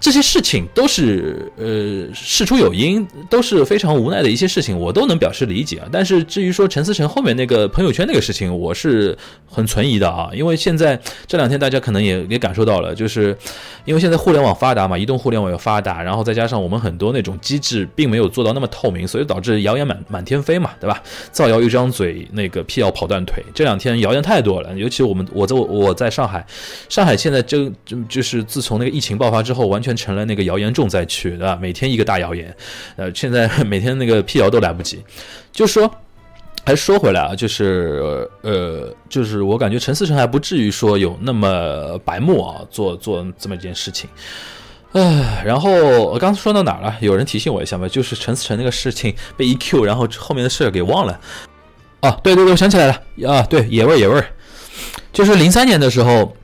[0.00, 5.88] 这些事情都是呃事出有因，都是非常无奈的一些事情，我都能表示理解啊。
[5.90, 9.16] 但是至于说陈思诚后面那个朋友圈那个事情，我是
[9.50, 10.30] 很存疑的啊。
[10.32, 13.36] 因为现在这两天大家可能也也感受到了，就是
[13.84, 21.02] 因为现在互联网发达嘛，移动互联网又发达，然后再加上我们很多那种机制并没有做到那么透明，所以导致谣言满满天飞嘛，对吧？
[21.32, 23.44] 造谣一张嘴，那个辟谣跑断腿。
[23.52, 26.46] 这两天谣言太多了，尤其我们我在我在上海，
[26.88, 29.87] 上海现在就就就是自从那个疫情爆发之后，完全。
[29.88, 31.58] 全成了那个谣言重灾区，对吧？
[31.60, 32.54] 每天一个大谣言，
[32.96, 35.02] 呃，现在 每天那个辟谣都来不及。
[35.50, 35.90] 就说，
[36.66, 44.08] 还说回来啊，就是呃，就是我感觉陈思诚还不至于说有那么白目啊，做做这么一件事情。
[44.92, 45.70] 唉，然后
[46.04, 46.94] 我刚说到哪了？
[47.00, 51.18] 有人提醒我一下吧，就是陈思诚那个事情被一 Q，然后后面的事给忘了。
[52.02, 54.22] 哦，对对对，我想起来了啊，对，野味野味，
[55.12, 56.36] 就是零三年的时候，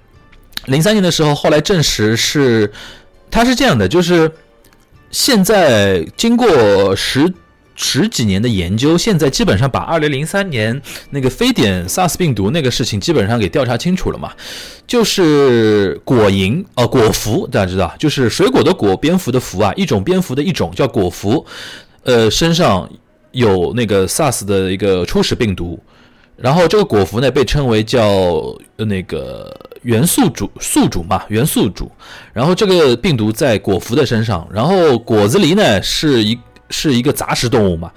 [0.67, 2.73] 零三年的时候，后来证实是。
[3.35, 4.31] 它是这样的，就是
[5.11, 7.35] 现在经过十
[7.75, 14.33] 十几年的研究，现在基本上把二零零三年那个非典 SARS 病毒那个事情基本上给调查清楚了嘛。
[14.87, 21.45] 就是果蝇哦，果蝠大家知道，就是水果的果，蝙蝠的蝠啊，一种蝙蝠的一种叫果蝠，
[22.05, 22.89] 呃，身上
[23.33, 25.83] 有那个 SARS 的一个初始病毒。
[26.37, 31.91] 然后这个果蝠呢，被称为叫那个元素主宿主嘛，元素主。
[32.33, 36.39] 然后这个病毒在果蝠的身上，然后果子狸呢是一
[36.71, 37.91] 是一个杂食动物嘛，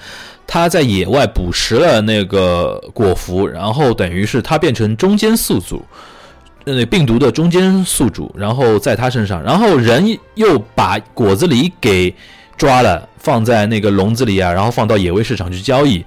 [0.45, 5.83] 它在野外捕食了那个果蝠，然后等于是它变成中间宿主，
[6.63, 12.13] 那病毒的中间宿主，然后在它身上，然后人又把果子狸给
[12.55, 16.05] 抓了，放在那个笼子里啊，然后放到野味市场去交易。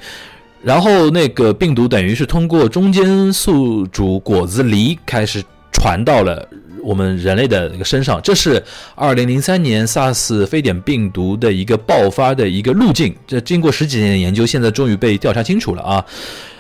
[0.63, 5.43] 然后那个病毒等于是通过中间宿主果子狸开始
[5.73, 6.47] 传到了
[6.83, 8.63] 我们人类的那个身上，这是
[8.95, 13.15] 二零零三年 SARS 非典病毒的一个爆发的一个路径。
[13.27, 16.05] 这经过十几年的研究，现在终于被调查清楚了啊！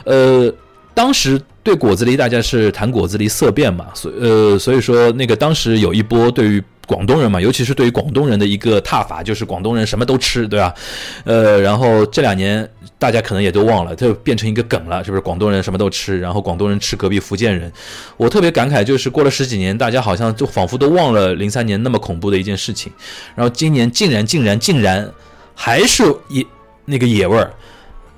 [0.04, 0.52] 呃，
[0.94, 6.62] 当时对果子狸大家是谈果子狸色变嘛，所呃所以说那个当时有一波对于。
[6.90, 10.74] 广东人嘛，尤其是对于广东人的一个踏法，就是广东人什么都吃，对吧？
[11.22, 15.20] 呃，然后这两年大家可能也都忘了，就变成一个梗了，是不是？
[15.20, 17.72] 广东人什么都吃，然后广东人吃隔壁福建人。
[18.16, 22.92] 我特别感慨，就是过了十几年，大家好像就仿佛都忘了零三年那么恐怖的一件事情，
[23.36, 25.08] 然后今年竟然竟然竟然
[25.54, 26.44] 还是野
[26.86, 27.54] 那个野味儿，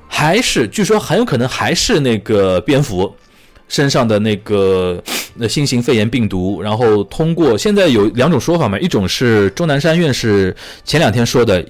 [0.09, 3.15] 还是据说很有可能还是那个蝙蝠。
[3.69, 5.03] 身上的那个
[5.35, 11.65] 那新型肺炎病毒，然后通过现在有两种说法嘛，一种是钟南山院士前两天说的，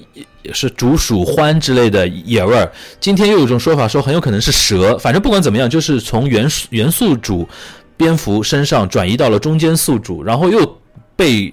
[0.53, 2.71] 是竹鼠獾之类的野味儿，
[3.01, 7.49] 今天又有一种说法说很有可能是蛇，反正不管怎么样，就是从原元素主
[7.97, 10.79] 蝙蝠身上转移到了中间宿主，然后又
[11.15, 11.53] 被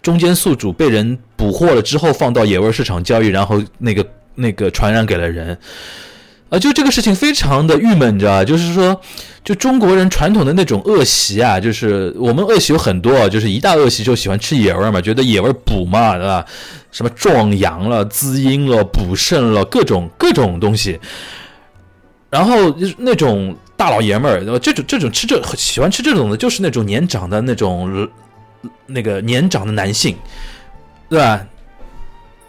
[0.00, 5.58] 中间宿主被人捕获了之后放到野味市场交易，然后那个那个传染给了人。
[6.50, 8.44] 啊，就这个事情非常的郁闷，你知道吧？
[8.44, 8.98] 就是说，
[9.44, 16.44] 就中国人传统的那种恶习啊，就是我们恶习有很多，就是一大恶习就喜欢吃野味嘛，觉得野味补嘛，对吧？
[16.90, 20.98] 什么壮阳了、滋阴了、补肾了，各种各种东西。
[22.30, 28.08] 然后那种大老爷们儿，这种这种吃这喜欢吃这种的，就是那种年长的那种
[28.86, 30.16] 那个年长的男性，
[31.10, 31.44] 对吧？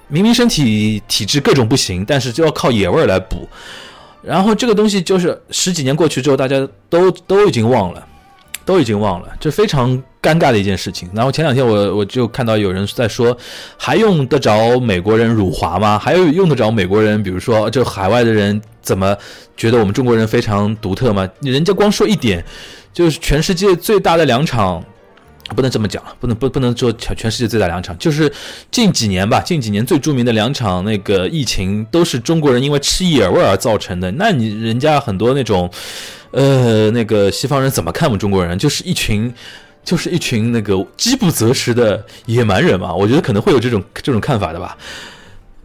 [0.08, 3.48] 明明身体体质各种不行，但是就要靠野味来补。
[4.22, 8.06] 然后这个东西就是十几年过去之后，大家都都已经忘了，
[8.66, 11.10] 都已经忘了，这非常尴尬的一件事情。
[11.14, 13.36] 然后前两天我我就看到有人在说，
[13.78, 15.98] 还用得着美国人辱华吗？
[15.98, 19.16] 还有用得着美国人，比如说就海外的人怎么
[19.56, 21.28] 觉得我们中国人非常独特吗？
[21.42, 22.44] 人家光说一点，
[22.94, 24.84] 就是全世界最大的两场。
[25.56, 28.32] 不能这么讲，不能不不能说全全世界最大两场，就是
[28.72, 34.12] 近几年吧，近几年最著名的两场那个疫情，都是中国人因为吃野味而造成的。
[34.14, 35.70] 那你人家很多那种，
[36.32, 38.58] 呃，那个西方人怎么看我们中国人？
[38.58, 39.34] 就是一群，
[39.84, 42.94] 就是一群那个饥不择食的野蛮人嘛。
[42.94, 44.78] 我觉得可能会有这种这种看法的吧。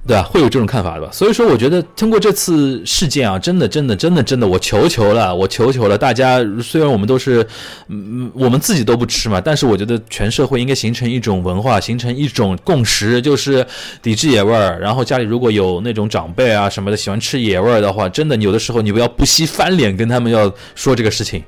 [0.06, 0.22] 对吧？
[0.22, 1.08] 会有这种看法的吧？
[1.10, 6.38] 所以说，我觉得通过这次事件啊，真的，真的，真的，真的，我求求了，我求求了大家。
[6.62, 7.46] 虽然我们都是，
[7.88, 13.66] 嗯，我们自己都不吃嘛，但是我觉得全社会应该形成一种文化，形成一种共识，就是
[14.02, 14.78] 抵制野味儿。
[14.78, 21.42] 然后家里如果有那种长辈啊什么的喜欢吃野味儿的话，真的有的时候你不要不惜翻脸跟他们要说这个事情，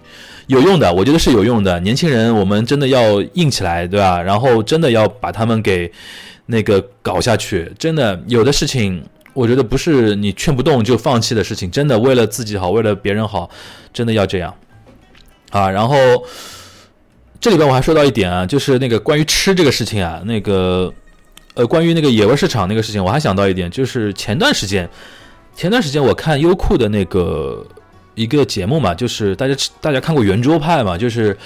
[0.46, 1.78] 有用的，我觉得是有用的。
[1.80, 4.22] 年轻人，我们真的要硬起来，对吧？
[4.22, 5.92] 然后真的要把他们给。
[6.46, 9.04] 那个搞下去，真的有的事情，
[9.35, 11.70] 我觉得不是你劝不动就放弃的事情。
[11.70, 13.50] 真的为了自己好，为了别人好，
[13.92, 14.54] 真的要这样
[15.50, 15.68] 啊。
[15.68, 15.96] 然后
[17.40, 20.92] 这里边我还说到一点啊，就是那个关于吃这个事情啊，那个
[21.54, 24.88] 呃，关于那个野味市场那个事情，我还想到一点，就是前段时间，
[25.54, 27.66] 前段时间我看优酷的那个。
[28.16, 31.37] 一个节目嘛，就是大家大家看过圆桌派嘛，就是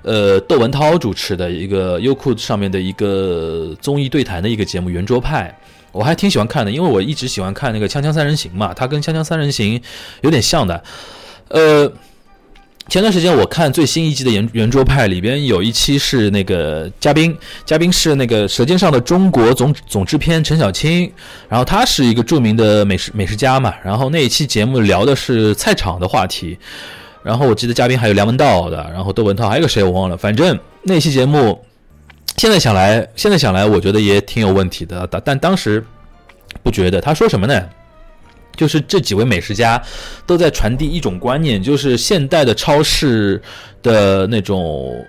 [0.00, 5.54] 呃窦文涛主持的一个优酷上面的一个综艺对谈的一个节目圆桌派，
[5.92, 9.78] 我还挺喜欢看的，因为我一直喜欢看那个锵锵三人行嘛，它跟锵锵三人行
[10.22, 10.82] 有点像的，
[11.48, 11.92] 呃。
[12.90, 21.08] 前段时间我看最新一季的圆圆桌派里边有一期是那个嘉宾，嘉宾是那个《舌尖上的中国》总总制片陈小青，
[21.48, 26.58] 然后他是一个著名的美食美食家嘛，然后那一期节目聊的是菜场的话题，
[27.22, 31.64] 然后我记得嘉宾还有梁文道的，然后窦文涛还有个谁我忘了，反正那期节目
[32.38, 35.86] 现在想来，现在想来我觉得也挺有问题的，但但当时
[36.64, 37.00] 不觉得。
[37.00, 37.64] 他说什么呢？
[38.56, 39.82] 就是这几位美食家
[40.26, 43.40] 都在传递一种观念，就是现代的超市
[43.82, 45.04] 的那种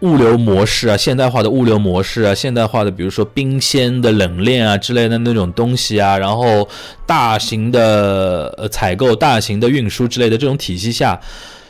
[0.00, 6.68] 物流模式啊，现代化的物流模式啊，现代化的比如说冰鲜的冷链啊之类的那种东西啊，然后
[7.06, 11.20] 大型的呃采购、大型的运输之类的这种体系下。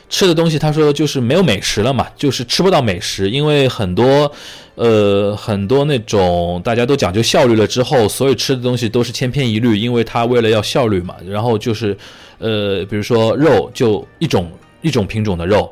[0.09, 4.31] 吃的东西，他说就是没有美食了嘛，就是吃不到美食，因为很多，
[4.75, 11.97] 呃，很多那种大家都讲究效率了之后，所有吃的东西都是千篇一律，因为他为了要效率嘛，然后就是，
[12.37, 14.49] 呃，比如说肉就一种
[14.81, 15.71] 一种品种的肉，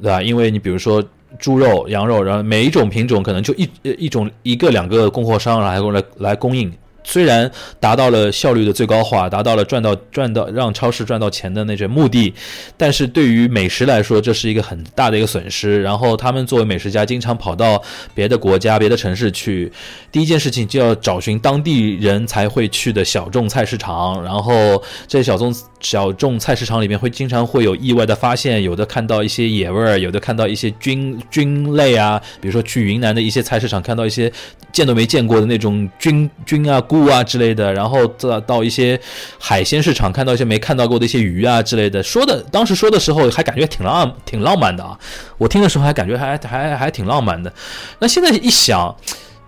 [0.00, 0.22] 对吧？
[0.22, 1.04] 因为你比如说
[1.38, 6.72] 猪肉、羊肉，然后每一种品种可能就一一种一个两个供货商来来来供应。
[7.06, 12.34] 虽然达到了效率的最高化，达到了赚到赚到让超市赚到钱的那种目的，
[12.76, 15.80] 但是对于美食来说，这是一个很大的一个损失。
[15.82, 17.80] 然后他们作为美食家，经常跑到
[18.12, 19.70] 别的国家、别的城市去，
[20.10, 24.20] 第一件事情就要找寻当地人才会去的小众菜市场。
[24.24, 34.32] 然后这小众小众菜市场里面会经常会有意外的发现，有的看到一些野味儿，有的看到一些菌菌类啊，比如说去云南的一些菜市场看到一些
[34.72, 36.80] 见都没见过的那种菌菌啊。
[36.80, 38.98] 菇啊之类的，然后到到一些
[39.38, 44.98] 海鲜市场看到一些没看到过的一些鱼啊之类的，说的当时说的时候还感觉挺浪挺浪漫的啊，
[45.36, 47.52] 我听的时候还感觉还还还挺浪漫的。
[47.98, 48.96] 那现在一想，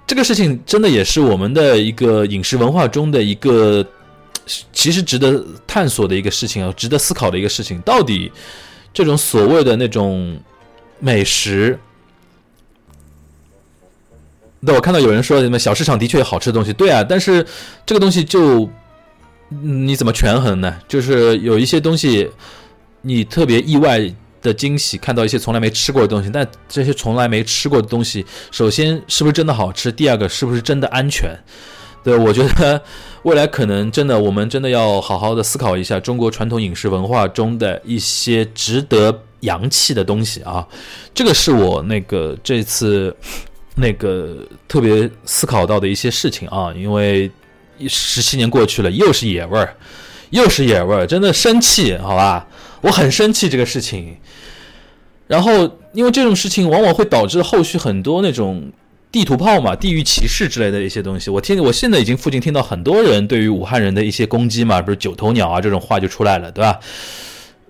[0.07, 3.85] 这个事情真的也是我们的一个饮食文化中的一个
[4.73, 7.81] 其实值得探索的一个事情啊，值得思考的一个事情。
[7.81, 8.31] 到底
[8.93, 10.39] 这种所谓的那种
[10.99, 11.79] 美食？
[14.61, 17.47] 那我看到有人说什么小市场的确有好吃的东西，对啊，但是
[17.87, 18.69] 这个东西就
[19.63, 20.77] 你怎么权衡呢？
[20.89, 22.29] 就是有一些东西
[23.03, 24.01] 你特别意外
[24.43, 29.93] 的惊喜，看到一些从来没吃过的东西，但这些从来没吃过的东西，首先是不是真的好吃？
[29.93, 31.31] 第二个是不是真的安全？
[32.03, 32.83] 对，我觉得
[33.23, 40.67] 未来可能真的我们真的要好好的思考一下中国传统饮食文化中的一些值得洋气的东西啊，
[41.15, 43.15] 这个是我那个这次。
[43.81, 47.31] 那个特别思考到的一些事情啊，因为
[47.87, 49.75] 十七年过去了，又是野味儿，
[50.31, 52.47] 又是野味儿，真的生气，好吧？
[52.81, 54.17] 我很生气这个事情。
[55.27, 58.73] 然后，因为这种事情往往会导致后续很多那种
[59.13, 61.29] 地图炮嘛、地域歧视之类的一些东西。
[61.31, 66.81] 我听，我现在已经附近听到很多人对于武汉人的一些攻击嘛，比如“九头鸟”啊这种话就出来了，对吧？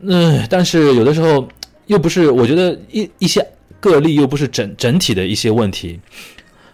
[0.02, 1.48] 嗯，但是有的时候
[1.86, 3.44] 又不是，我觉得一一些
[3.80, 6.00] 个例又不是整整体的一些问题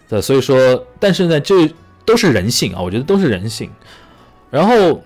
[0.08, 1.68] 的，所以说，但是呢，这
[2.04, 3.70] 都是人性啊，我觉得都是人性。
[4.50, 5.02] 然后，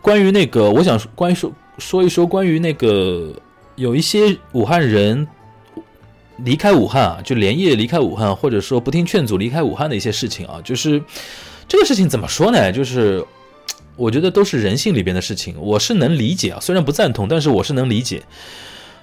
[0.00, 3.32] 关于那个，我想关于说说一说关于那个。
[3.78, 5.24] 有一些武汉人
[6.38, 11.00] 离开武汉啊，就连夜离开武汉，或者说不听劝阻离开武汉的一些事情啊，就是
[11.68, 12.72] 这个事情怎么说呢？
[12.72, 13.24] 就是
[13.94, 18.20] 我觉得都是人性里边的事情，我是能理解啊，虽然不赞同，但是我是能理解。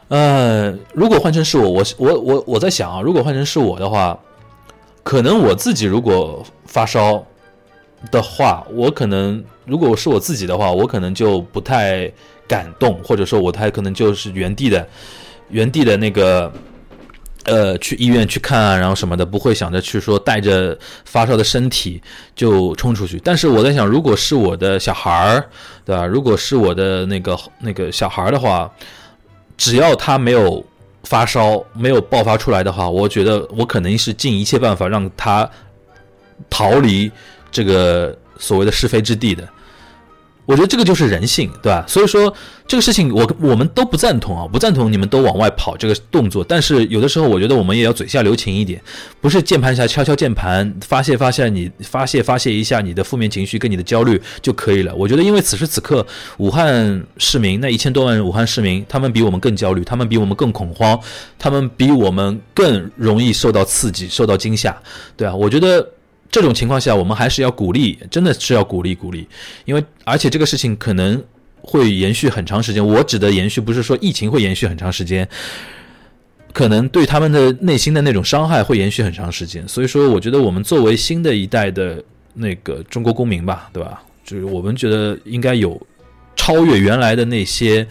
[0.08, 4.18] 呃，如果换成是我，我我我我在想啊，如果换成是我的话，
[5.03, 7.24] 可能我自己如果发烧
[8.12, 12.12] 的话，我可能如果是我自己的话，我可能就不太。
[12.47, 14.88] 感动，或者说我太可能就是原地的，
[15.49, 16.53] 原地的那个，
[17.45, 21.99] 呃，去医院去看啊，然后什么的，不会想着去说带着发烧的身体
[22.36, 23.20] 就冲出去。
[23.24, 25.43] 但是我在想，如果是我的小孩儿，
[25.84, 26.06] 对吧？
[26.06, 28.72] 如果是我的那个那个小孩儿的话，
[29.58, 30.64] 只要他没有
[31.03, 35.49] 发烧，没有爆发出来的话，我觉得我可能是尽一切办法让他
[36.49, 37.12] 逃离
[37.51, 39.47] 这个所谓的是非之地的。
[40.46, 41.84] 我觉得这个就是人性，对吧？
[41.88, 42.32] 所以说
[42.68, 46.43] 这个事情，我我们都不赞同啊，不赞同你们都往外跑这个动作。
[46.43, 48.80] 但是有的时候，我觉得我们也要嘴下留情一点，
[49.20, 54.93] 不是键盘侠敲敲键盘发泄发泄你发泄发泄一下你的负面情绪跟你的焦虑就可以了。
[54.96, 56.06] 我觉得，因为此时此刻，
[56.38, 61.00] 武汉市民那一千多万人武汉市民，他们比我们更焦虑，他们比我们更恐慌，
[61.39, 64.78] 他们比我们更容易受到刺激、受到惊吓，
[65.18, 65.89] 对啊，我觉得。
[66.36, 69.25] 这种情况下，我们还是要鼓励，真的是要鼓励鼓励，
[69.63, 71.23] 因为而且这个事情可能
[71.61, 72.86] 会延续很长时间。
[72.86, 75.25] 我指的延续不是说疫情会延续很长时间，
[76.51, 79.65] 可能对他们的内心的那种伤害会延续很长时间。
[79.65, 84.03] 所以说，我觉得我们作为新的一代的那个中国公民吧，对吧？
[84.25, 85.81] 就是我们觉得应该有
[86.36, 87.88] 超越原来的那些。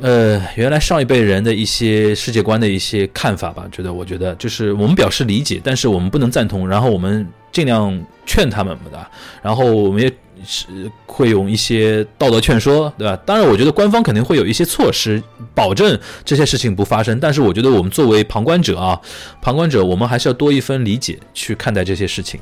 [0.00, 9.06] 呃，原来上一辈人的一些世界观的一些看法吧，觉得我觉得就是我们表示理解，但是我们不能赞同，然后我们尽量劝他们的，
[9.40, 10.12] 然后我们也
[10.44, 10.66] 是
[11.06, 13.16] 会用一些道德劝说，对吧？
[13.24, 15.22] 当然，我觉得官方肯定会有一些措施
[15.54, 19.00] 保证这些事情不发生，但是我觉得我们作为旁观者啊，
[19.40, 22.40] 旁观者，我们还是要多一分理解去看待这些事情。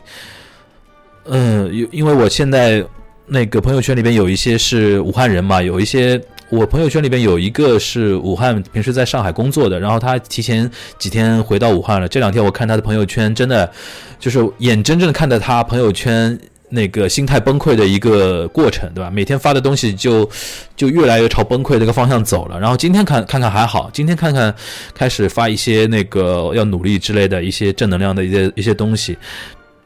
[1.27, 2.83] 嗯，因因为我现在
[3.27, 6.19] 那个朋友圈里边有一些是武汉人嘛，有一些。
[6.53, 12.07] 我朋友圈里边有一个是武汉，平时在上海工作的，然后他提前几天回到武汉了。
[12.07, 13.73] 这两天我看他的朋友圈，真的
[14.21, 16.39] 就是眼睁睁的看着他朋友圈
[16.69, 19.11] 那个心态崩溃的一个过程，对吧？
[19.11, 20.29] 每天发的东西就
[20.77, 22.61] 就越来越朝崩溃这个方向走了。
[22.61, 24.55] 然后今天看看看还好，今天看看
[24.95, 29.17] 开始发一些那个要努力之类的一些正能量的一些一些东西。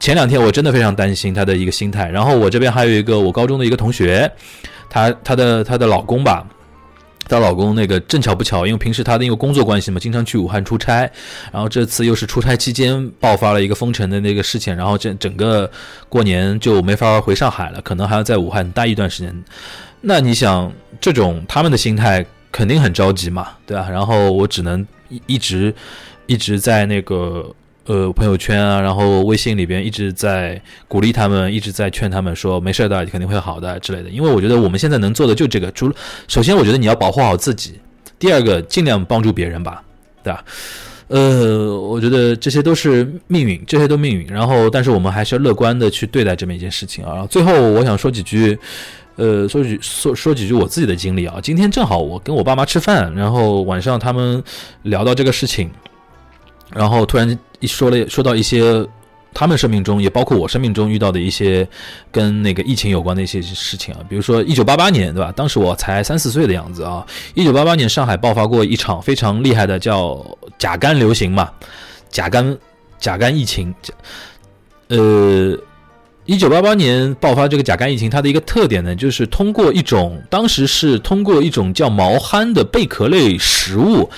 [0.01, 2.09] 前两天我真的非常担心他的一个心态。
[2.09, 4.29] 然后我这边还有一个我高中的一个同学，
[4.89, 6.45] 她她的她的老公吧。
[7.27, 11.09] 她老公那个正巧不巧，因为平时她的因为工作关系嘛，经常去武汉出差，
[11.51, 15.69] 然后这次又是出差期间爆发了一个封城的那个事情，然后这整个
[16.09, 19.43] 过年就没法回上海了，可能还要在武汉待一段时间。
[20.01, 20.71] 那你想，
[21.01, 23.89] 这种他们的心态肯定很着急嘛，对吧？
[23.89, 25.73] 然后我只能一一直
[26.25, 27.53] 一直在那个。
[27.87, 34.09] 呃，朋友圈啊，然后微信里边一直在鼓励他们，一直在劝他们说没事的，肯定会好的之类的。
[34.09, 35.95] 因为我觉得我们现在能做的就这个，除了
[36.27, 37.79] 首先我觉得你要保护好自己，
[38.19, 39.81] 第二个尽量帮助别人吧，
[40.21, 40.43] 对吧？
[41.07, 44.27] 呃，我觉得这些都是命运，这些都命运。
[44.27, 47.25] 然后，但是我们还是要乐观的去对待这么一件事情啊。
[47.29, 48.59] 最后我想说几句，
[49.15, 51.39] 呃，说几说说几句我自己的经历啊。
[51.41, 54.43] 今天正好我跟我爸妈吃饭，然后晚上他们
[54.81, 55.71] 聊到这个事情。
[56.75, 58.85] 然后突然一说了说到一些
[59.33, 61.67] 他们生命中也包括我生命中遇到的一些
[62.11, 65.31] 跟那个疫情有关的一些事情啊，比如说一九八八年对吧？
[65.35, 67.05] 当时我才三四岁的样子啊。
[67.35, 70.25] 一九八八年上海爆发过一场非常厉害的叫
[70.57, 71.51] 甲肝流行嘛，
[72.09, 72.57] 甲肝
[72.97, 73.73] 甲肝疫情。
[74.87, 75.55] 呃，
[76.25, 84.09] 一九八八年爆发这个甲肝疫情，它的一个特点呢，就是通过一种当时是通过一种叫毛蚶的贝壳类食物。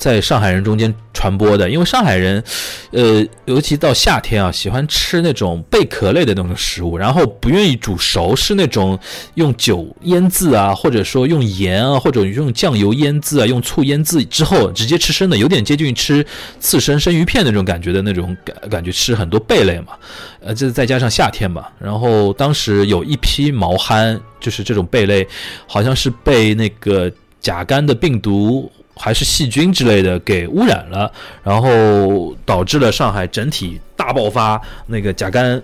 [0.00, 2.42] 在上海人中间传播的，因为上海人，
[2.90, 8.98] 呃，尤其到夏天啊，喜欢吃那种贝壳类的那种食物，然后不愿意煮熟，是那种
[9.34, 16.24] 用酒腌制啊，或者说用盐啊，或者用酱油腌制啊，用醋腌制之后直接吃生的，有点接近吃
[16.58, 19.92] 刺身生鱼片那种感觉的那种感感觉，吃很多贝类嘛，
[20.40, 25.28] 呃，这再加上夏天嘛，然后当时有一批毛蚶，就是这种贝类，
[25.66, 28.72] 好像是被那个甲肝的病毒。
[29.00, 31.10] 还是细菌之类的给污染了，
[31.42, 35.62] 然后导致了上海整体大爆发那个甲肝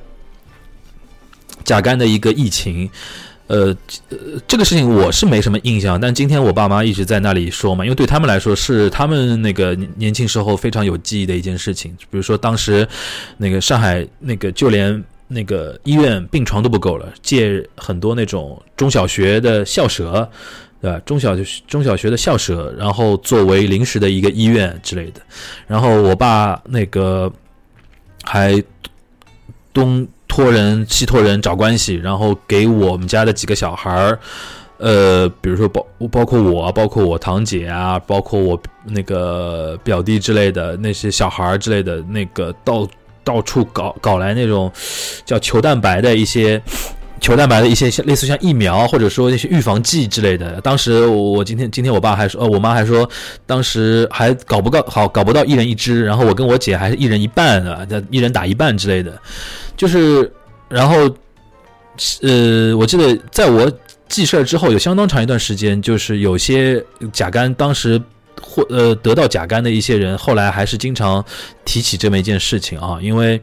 [1.63, 2.89] 甲肝的一个疫情。
[3.49, 3.77] 呃，
[4.49, 11.97] 这个事情我是没什么印象，但今天我爸妈一直在那里说嘛，因为对他们来说是他们那个年轻时候非常有记忆的一件事情。
[12.11, 12.89] 比如说当时
[13.37, 20.29] 那个上海那个就连那个医院病床都不够了，借很多那种中小学的校舍。
[20.81, 21.01] 对吧？
[21.07, 25.21] 中小学中小学的校舍，然后作为临时的一个医院之类的。
[25.67, 27.33] 然后我爸那个
[28.25, 28.63] 还
[29.73, 34.19] 东托人西托人找关系，然后给我们家的几个小孩儿，
[34.79, 42.87] 呃，比如说包包括我，包括我堂姐啊，包括我那个表弟之类的那些小孩儿之类的，那个到
[43.25, 44.71] 到处搞搞来那种
[45.25, 46.63] 叫球蛋白的一些。
[47.19, 53.09] 球蛋白的一些像类似像疫苗或者说那些预防剂之类的，当时我今天今天我爸还说，呃，我妈还说，
[53.47, 59.19] 当时还搞不搞好搞不到一人一支，然后我跟我姐还是一人一半啊，一人打一半之类的，
[59.77, 60.31] 就是
[60.69, 61.09] 然后，
[62.21, 63.73] 呃，我记得在我
[64.09, 68.01] 记事儿之后有相当长一段时间，就是有些甲肝当时
[68.43, 71.25] 或呃得到甲肝的一些人，后来还是经常
[71.65, 73.41] 提起这么一件事情啊，因为。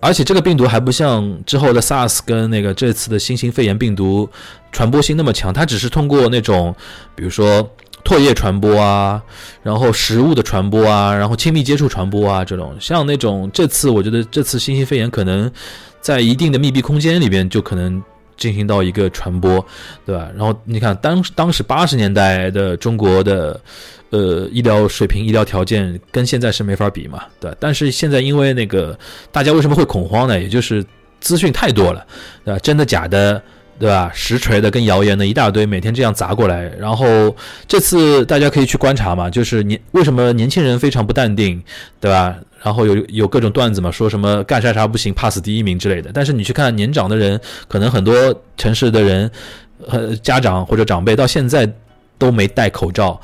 [0.00, 4.28] 而且这个病毒还不像之后的 SARS 跟那个这次的新型肺炎病毒
[4.70, 6.74] 传播性那么强，它只是通过那种，
[7.16, 7.68] 比如说
[8.04, 9.20] 唾液传播啊，
[9.62, 12.76] 然后食物的传播啊，然后亲密接触传播啊这种。
[12.80, 15.50] 像那种这次我觉得这次新型肺炎可能
[16.00, 18.00] 在一定的密闭空间里边就可能
[18.36, 19.64] 进行到一个传播，
[20.06, 20.28] 对吧？
[20.36, 23.60] 然后你看当当时八十年代的中国的。
[24.10, 28.98] 呃，医疗水平、医疗条件跟现在是没法比嘛，对但是现在因为那个
[29.30, 30.40] 大家为什么会恐慌呢？
[30.40, 30.84] 也就是
[31.20, 32.06] 资讯太多了，
[32.44, 32.58] 对吧？
[32.60, 33.42] 真的假的，
[33.78, 34.10] 对吧？
[34.14, 36.72] 实锤的跟谣言的一大堆，每天这样砸过来。
[36.78, 37.36] 然后
[37.66, 41.62] 这次大家可以去观察嘛，就是年为什么年轻人非常不淡定，
[42.00, 42.34] 对吧？
[42.62, 46.10] 然后有有各种段子嘛，说什么干啥啥不行，怕死第一名之类的。
[46.14, 47.38] 但是你去看年长的人，
[47.68, 48.14] 可能很多
[48.56, 49.30] 城市的人，
[49.86, 51.70] 呃，家长或者长辈到现在
[52.16, 53.20] 都没戴口罩。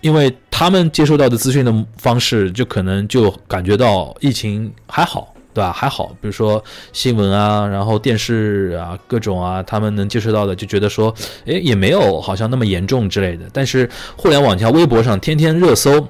[0.00, 5.72] 因为他们接收到的资讯的方式，就可能就感觉到疫情还好，对吧？
[5.72, 11.12] 还好，比如说新闻啊，然后电视啊，各种啊，他们能接收到的，就觉得说，
[11.46, 13.44] 哎，也没有好像那么严重之类的。
[13.52, 16.06] 但是互联网像微博上天天热搜，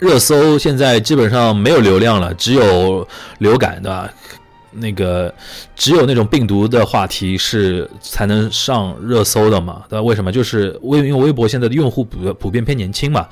[0.00, 3.06] 热搜现在基本上没有流量了，只有
[3.38, 4.10] 流感，对吧？
[4.76, 5.32] 那个
[5.74, 9.84] 只有那种病毒的话题是才能上热搜的嘛？
[9.88, 10.02] 对吧？
[10.02, 10.30] 为什么？
[10.32, 13.26] 就是微因为微博现在的用户普普遍偏年轻嘛，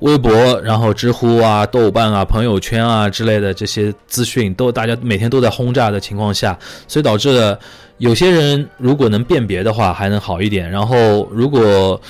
[0.00, 6.58] 微博，然后知乎啊、豆瓣啊、朋友圈啊之类的这些资讯都大家每天都在轰炸的情况下，
[6.88, 7.58] 所以导致了
[7.98, 12.00] 有些人如果能辨别的话还能好一点，然后如果。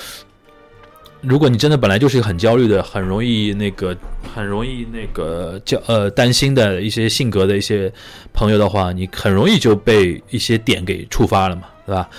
[1.27, 3.95] 如果你真的本来就是一个很焦虑的、很容易那个、
[4.33, 7.91] 很容易那个焦呃担心的一些性格的一些
[8.33, 12.09] 朋友的话，你很容易就被一些点给触发了嘛，对吧？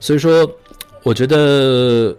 [0.00, 0.48] 所以说，
[1.02, 2.16] 我觉得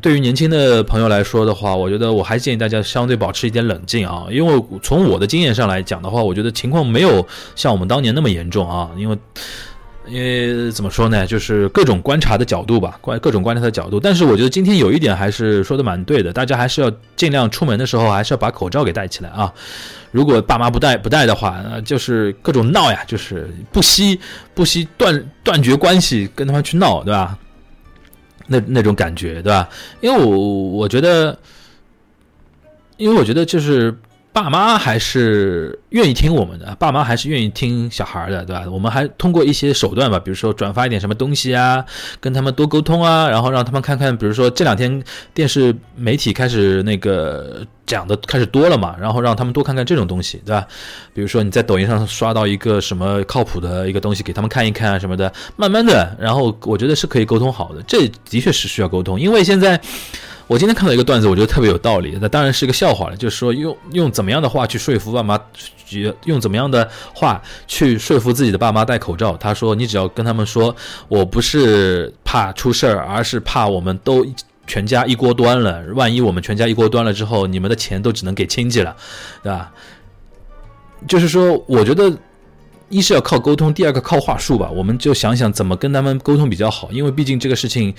[0.00, 9.18] 对于年轻的朋友来说的话，我觉得我还建议大家相对保持一点冷静啊，因为从我的经验上来讲的话，我觉得情况没有像我们当年那么严重啊，因为。
[10.08, 13.98] 因为怎么说呢，就是各种观察的角度吧，观各种观察的角度。
[13.98, 19.52] 但是我觉得今天有一点还是说的蛮对的，大家还是要尽量出门的时候还是要把口罩给戴起来啊。
[20.12, 24.18] 如果爸妈不戴不戴的话，那就是各种闹呀，就是不惜
[24.54, 27.36] 不惜断断绝关系跟他们去闹，对吧？
[28.46, 29.68] 那那种感觉，对吧？
[30.00, 31.38] 因为我我觉得，
[32.96, 33.96] 因为我觉得就是。
[34.36, 38.66] 爸妈还是愿意听我们的，爸妈还是愿意听小孩的，对吧？
[38.70, 41.82] 我们还通过一些手段吧，比如说转发一点什么东西啊，
[42.20, 50.66] 跟他们多沟通啊，然后让他们看看，比如说这两天电视媒体开始那个讲的开始多了嘛，然后让他们多看看这种东西，对吧？
[51.14, 59.80] 比如说你在抖音上刷到一个什么靠谱的一个东西，给他们看一看啊什么的，慢慢的，然后我觉得是可以沟通好的，这的确是需要沟通，因为现在。
[60.48, 62.16] 我今天看到一个段子，我觉得特别有道理。
[62.20, 65.40] 那当然是一个笑话了，就是说用用怎么样的话去说服爸妈，
[66.24, 69.36] 用怎么样的话去说服自己的爸妈戴口罩。
[69.36, 70.74] 他说：“你只要跟他们说，
[71.08, 74.24] 我不是怕出事儿，而是怕我们都
[74.68, 78.94] 全家一锅端了，万一我们全家一锅端了之后，你们的钱都只能给亲戚了，
[79.42, 79.72] 对吧？
[81.08, 82.16] 就是说，我觉得
[82.88, 84.70] 一是要靠沟通，第二个靠话术吧。
[84.70, 87.94] 我们就想想怎么跟他们沟通比较好，因为毕竟这个事情，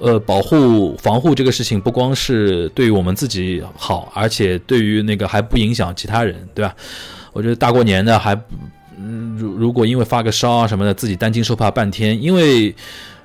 [0.00, 6.74] 呃，保护防护这个事情不光是对于我们自己好，而且对于那个还不影响其他人，对吧？
[7.32, 8.34] 我觉得大过年的还，
[8.98, 12.74] 嗯，如如果因为发个烧啊什么的，自己担惊受怕半天，因为，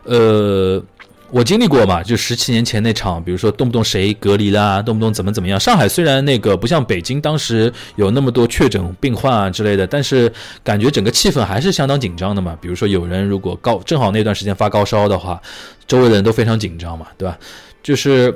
[0.04, 0.84] 呃。
[1.32, 5.60] 我经历过嘛，就十七年前那场，比如说动不动谁隔离啦，动不动怎么怎么样。
[5.60, 10.32] 上海虽然那个不像北京当时有那么多确诊病患啊之类的，但是
[10.64, 12.58] 感觉整个气氛还是相当紧张的嘛。
[12.62, 15.42] 比如说有人如果高正好那段时间发高烧的话，
[15.88, 17.38] 周围的人都非常紧张嘛，对吧？
[17.84, 18.34] 就是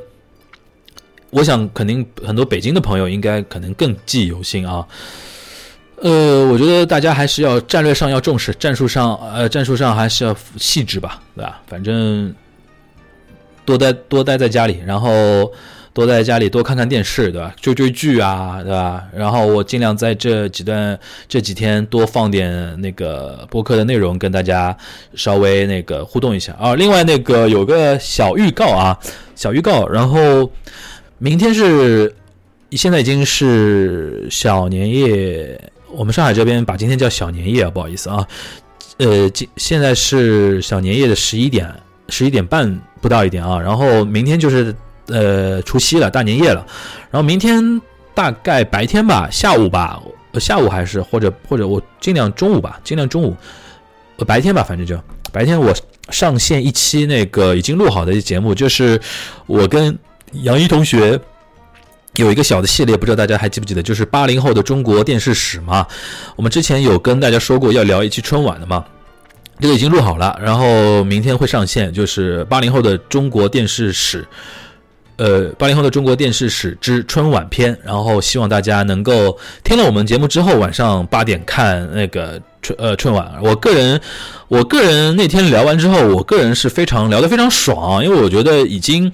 [1.30, 4.86] 我想肯定很多北京的朋友应该可能更记忆犹新啊。
[6.02, 11.62] 呃，我觉得大家还是要战略上要重视，战术上呃战术上还是要细致吧，对吧？
[11.68, 12.36] 反正。
[13.70, 15.51] 多待多待在家里，然后
[15.93, 17.53] 多在家里多看看电视，对吧？
[17.61, 19.03] 追追剧啊，对吧？
[19.15, 20.97] 然后我尽量在这几段
[21.28, 24.76] 这几天多放点那个播客的内容，跟大家
[25.13, 26.74] 稍微那个互动一下啊。
[26.74, 28.97] 另外那个有个小预告啊，
[29.36, 29.88] 小预告。
[29.88, 30.51] 然后
[31.20, 32.11] 明天是
[32.72, 35.61] 现在已经是小年夜，
[35.91, 38.28] 我们上海这边把今天叫小年夜啊，不好意思啊。
[38.97, 41.72] 呃，今现在是小年夜的十一点。
[42.11, 42.67] 十一点半
[43.02, 44.76] 不到一点啊，然后明天就是
[45.08, 46.66] 呃除夕了，大年夜了。
[47.10, 47.82] 然后明天
[48.14, 50.02] 大概白天吧，下午吧，
[50.34, 53.36] 下午还是或者或者我尽量中午吧，尽量中午，
[54.28, 55.00] 白天吧，反正就
[55.32, 55.74] 白天我
[56.10, 59.00] 上线一期那个已经录好的节目，就是
[59.45, 59.97] 我跟
[60.34, 61.20] 杨一同学
[62.16, 65.88] 有一个小的系列，不知道大家还记不记得，就是八零后的中国电视史嘛。
[66.36, 68.86] 我们之前有跟大家说过要聊一期春晚的嘛。
[69.60, 74.26] 这个已经录好了，然后明天会上线，就是八零后的中国电视史，
[75.18, 77.78] 呃，八零后的中国电视史之春晚篇。
[77.84, 83.34] 然后希望大家能够听了我们节目之后，晚上八点看那个春呃春晚。
[83.43, 83.99] 我个人，
[84.47, 89.12] 我个人那天聊完之后，我个人是非常聊得非常爽，因为我觉得已经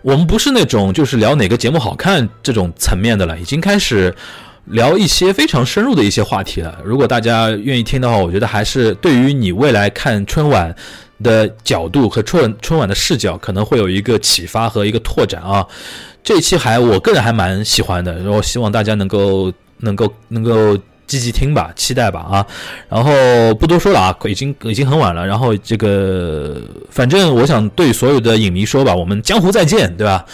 [0.00, 4.14] 我们不是那种就是聊哪个节目好看这种层面的了，已经开始。
[4.66, 6.78] 聊一些非常深入的一些话题了。
[6.84, 10.74] 如果大家愿意听的话，我觉得还是对于你未来看春晚
[11.22, 15.66] 的角度和春春晚的视角，可能会有一个启发和一个拓展啊。
[16.22, 20.74] 这一期还我个人还蛮喜欢的，然后希望大家能够能够能够
[21.06, 22.46] 积极听吧，期待吧啊。
[22.88, 23.12] 然后
[23.56, 25.26] 不多说了啊，已经已经很晚了。
[25.26, 30.24] 然后这个反正我想对所有的影迷说吧，我们江湖再见，对吧？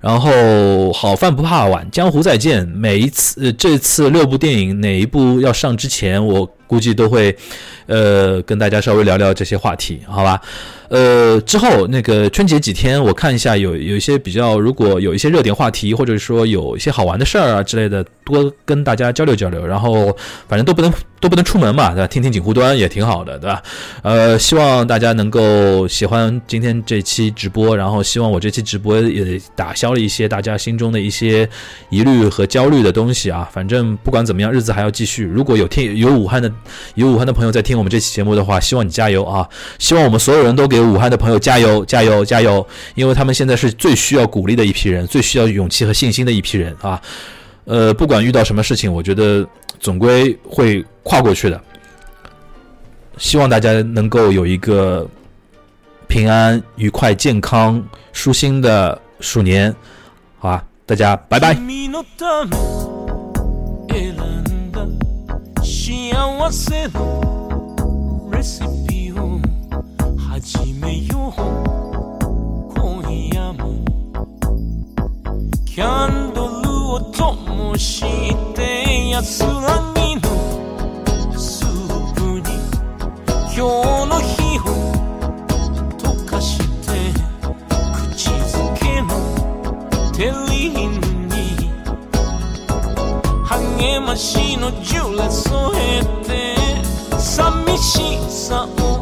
[0.00, 2.66] 然后好饭不怕晚，江湖再见。
[2.68, 7.36] 每一次呃这次六部电影哪一部要上之前，我估计都会，
[7.86, 10.40] 呃，跟大家稍微聊聊这些话题，好吧？
[10.88, 19.64] 呃，之后那个春节几天，我看一下有有一些比较，如果有一些热点话题，或者说有一些好玩的事儿啊之类的，多跟大家交流交流。
[19.64, 20.16] 然后
[20.48, 22.08] 反正都不能都不能出门嘛，对吧？
[22.08, 23.62] 听听锦湖端也挺好的，对吧？
[24.02, 31.48] 呃，希望大家能够喜欢今天这期直播，然后希望我这期直播也打消了一些大家心中的一些
[31.88, 33.48] 疑虑和焦虑的东西啊。
[33.52, 35.22] 反正不管怎么样，日子还要继续。
[35.24, 36.52] 如果有听有武汉的
[36.94, 39.48] 有武汉的朋友在听我们这期节目的话，希望你加油啊！
[39.78, 40.80] 希望我们所有人都给。
[40.80, 42.66] 武汉的朋友加油加油加油！
[42.94, 47.00] 因为他们现在是最需要鼓励的一批人，最需要勇气和信心的一批人啊！
[47.66, 49.46] 呃，不管遇到什么事情，我觉得
[49.78, 51.60] 总归会跨过去的。
[53.18, 55.06] 希望大家能够有一个
[56.08, 57.80] 平安、愉快、健康、
[58.12, 59.74] 舒心的鼠年，
[60.38, 60.64] 好吧？
[60.86, 61.54] 大家拜拜。
[70.32, 71.32] 始めよう
[72.74, 73.02] 今
[73.32, 73.84] 夜も
[75.66, 78.00] キャンドルを灯し
[78.54, 80.22] て安らぎの
[81.36, 81.68] スー
[82.14, 82.42] プに
[83.54, 83.60] 今
[84.04, 84.09] 日の
[94.10, 96.56] 魂の重列を経て
[97.16, 98.99] 寂しさを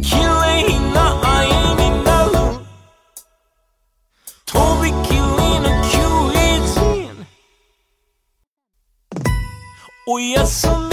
[0.00, 2.30] 綺麗な愛になる。
[4.46, 4.52] と
[4.82, 5.20] びきり
[5.60, 5.94] の休
[6.32, 7.10] 日。
[10.06, 10.91] おやすみ。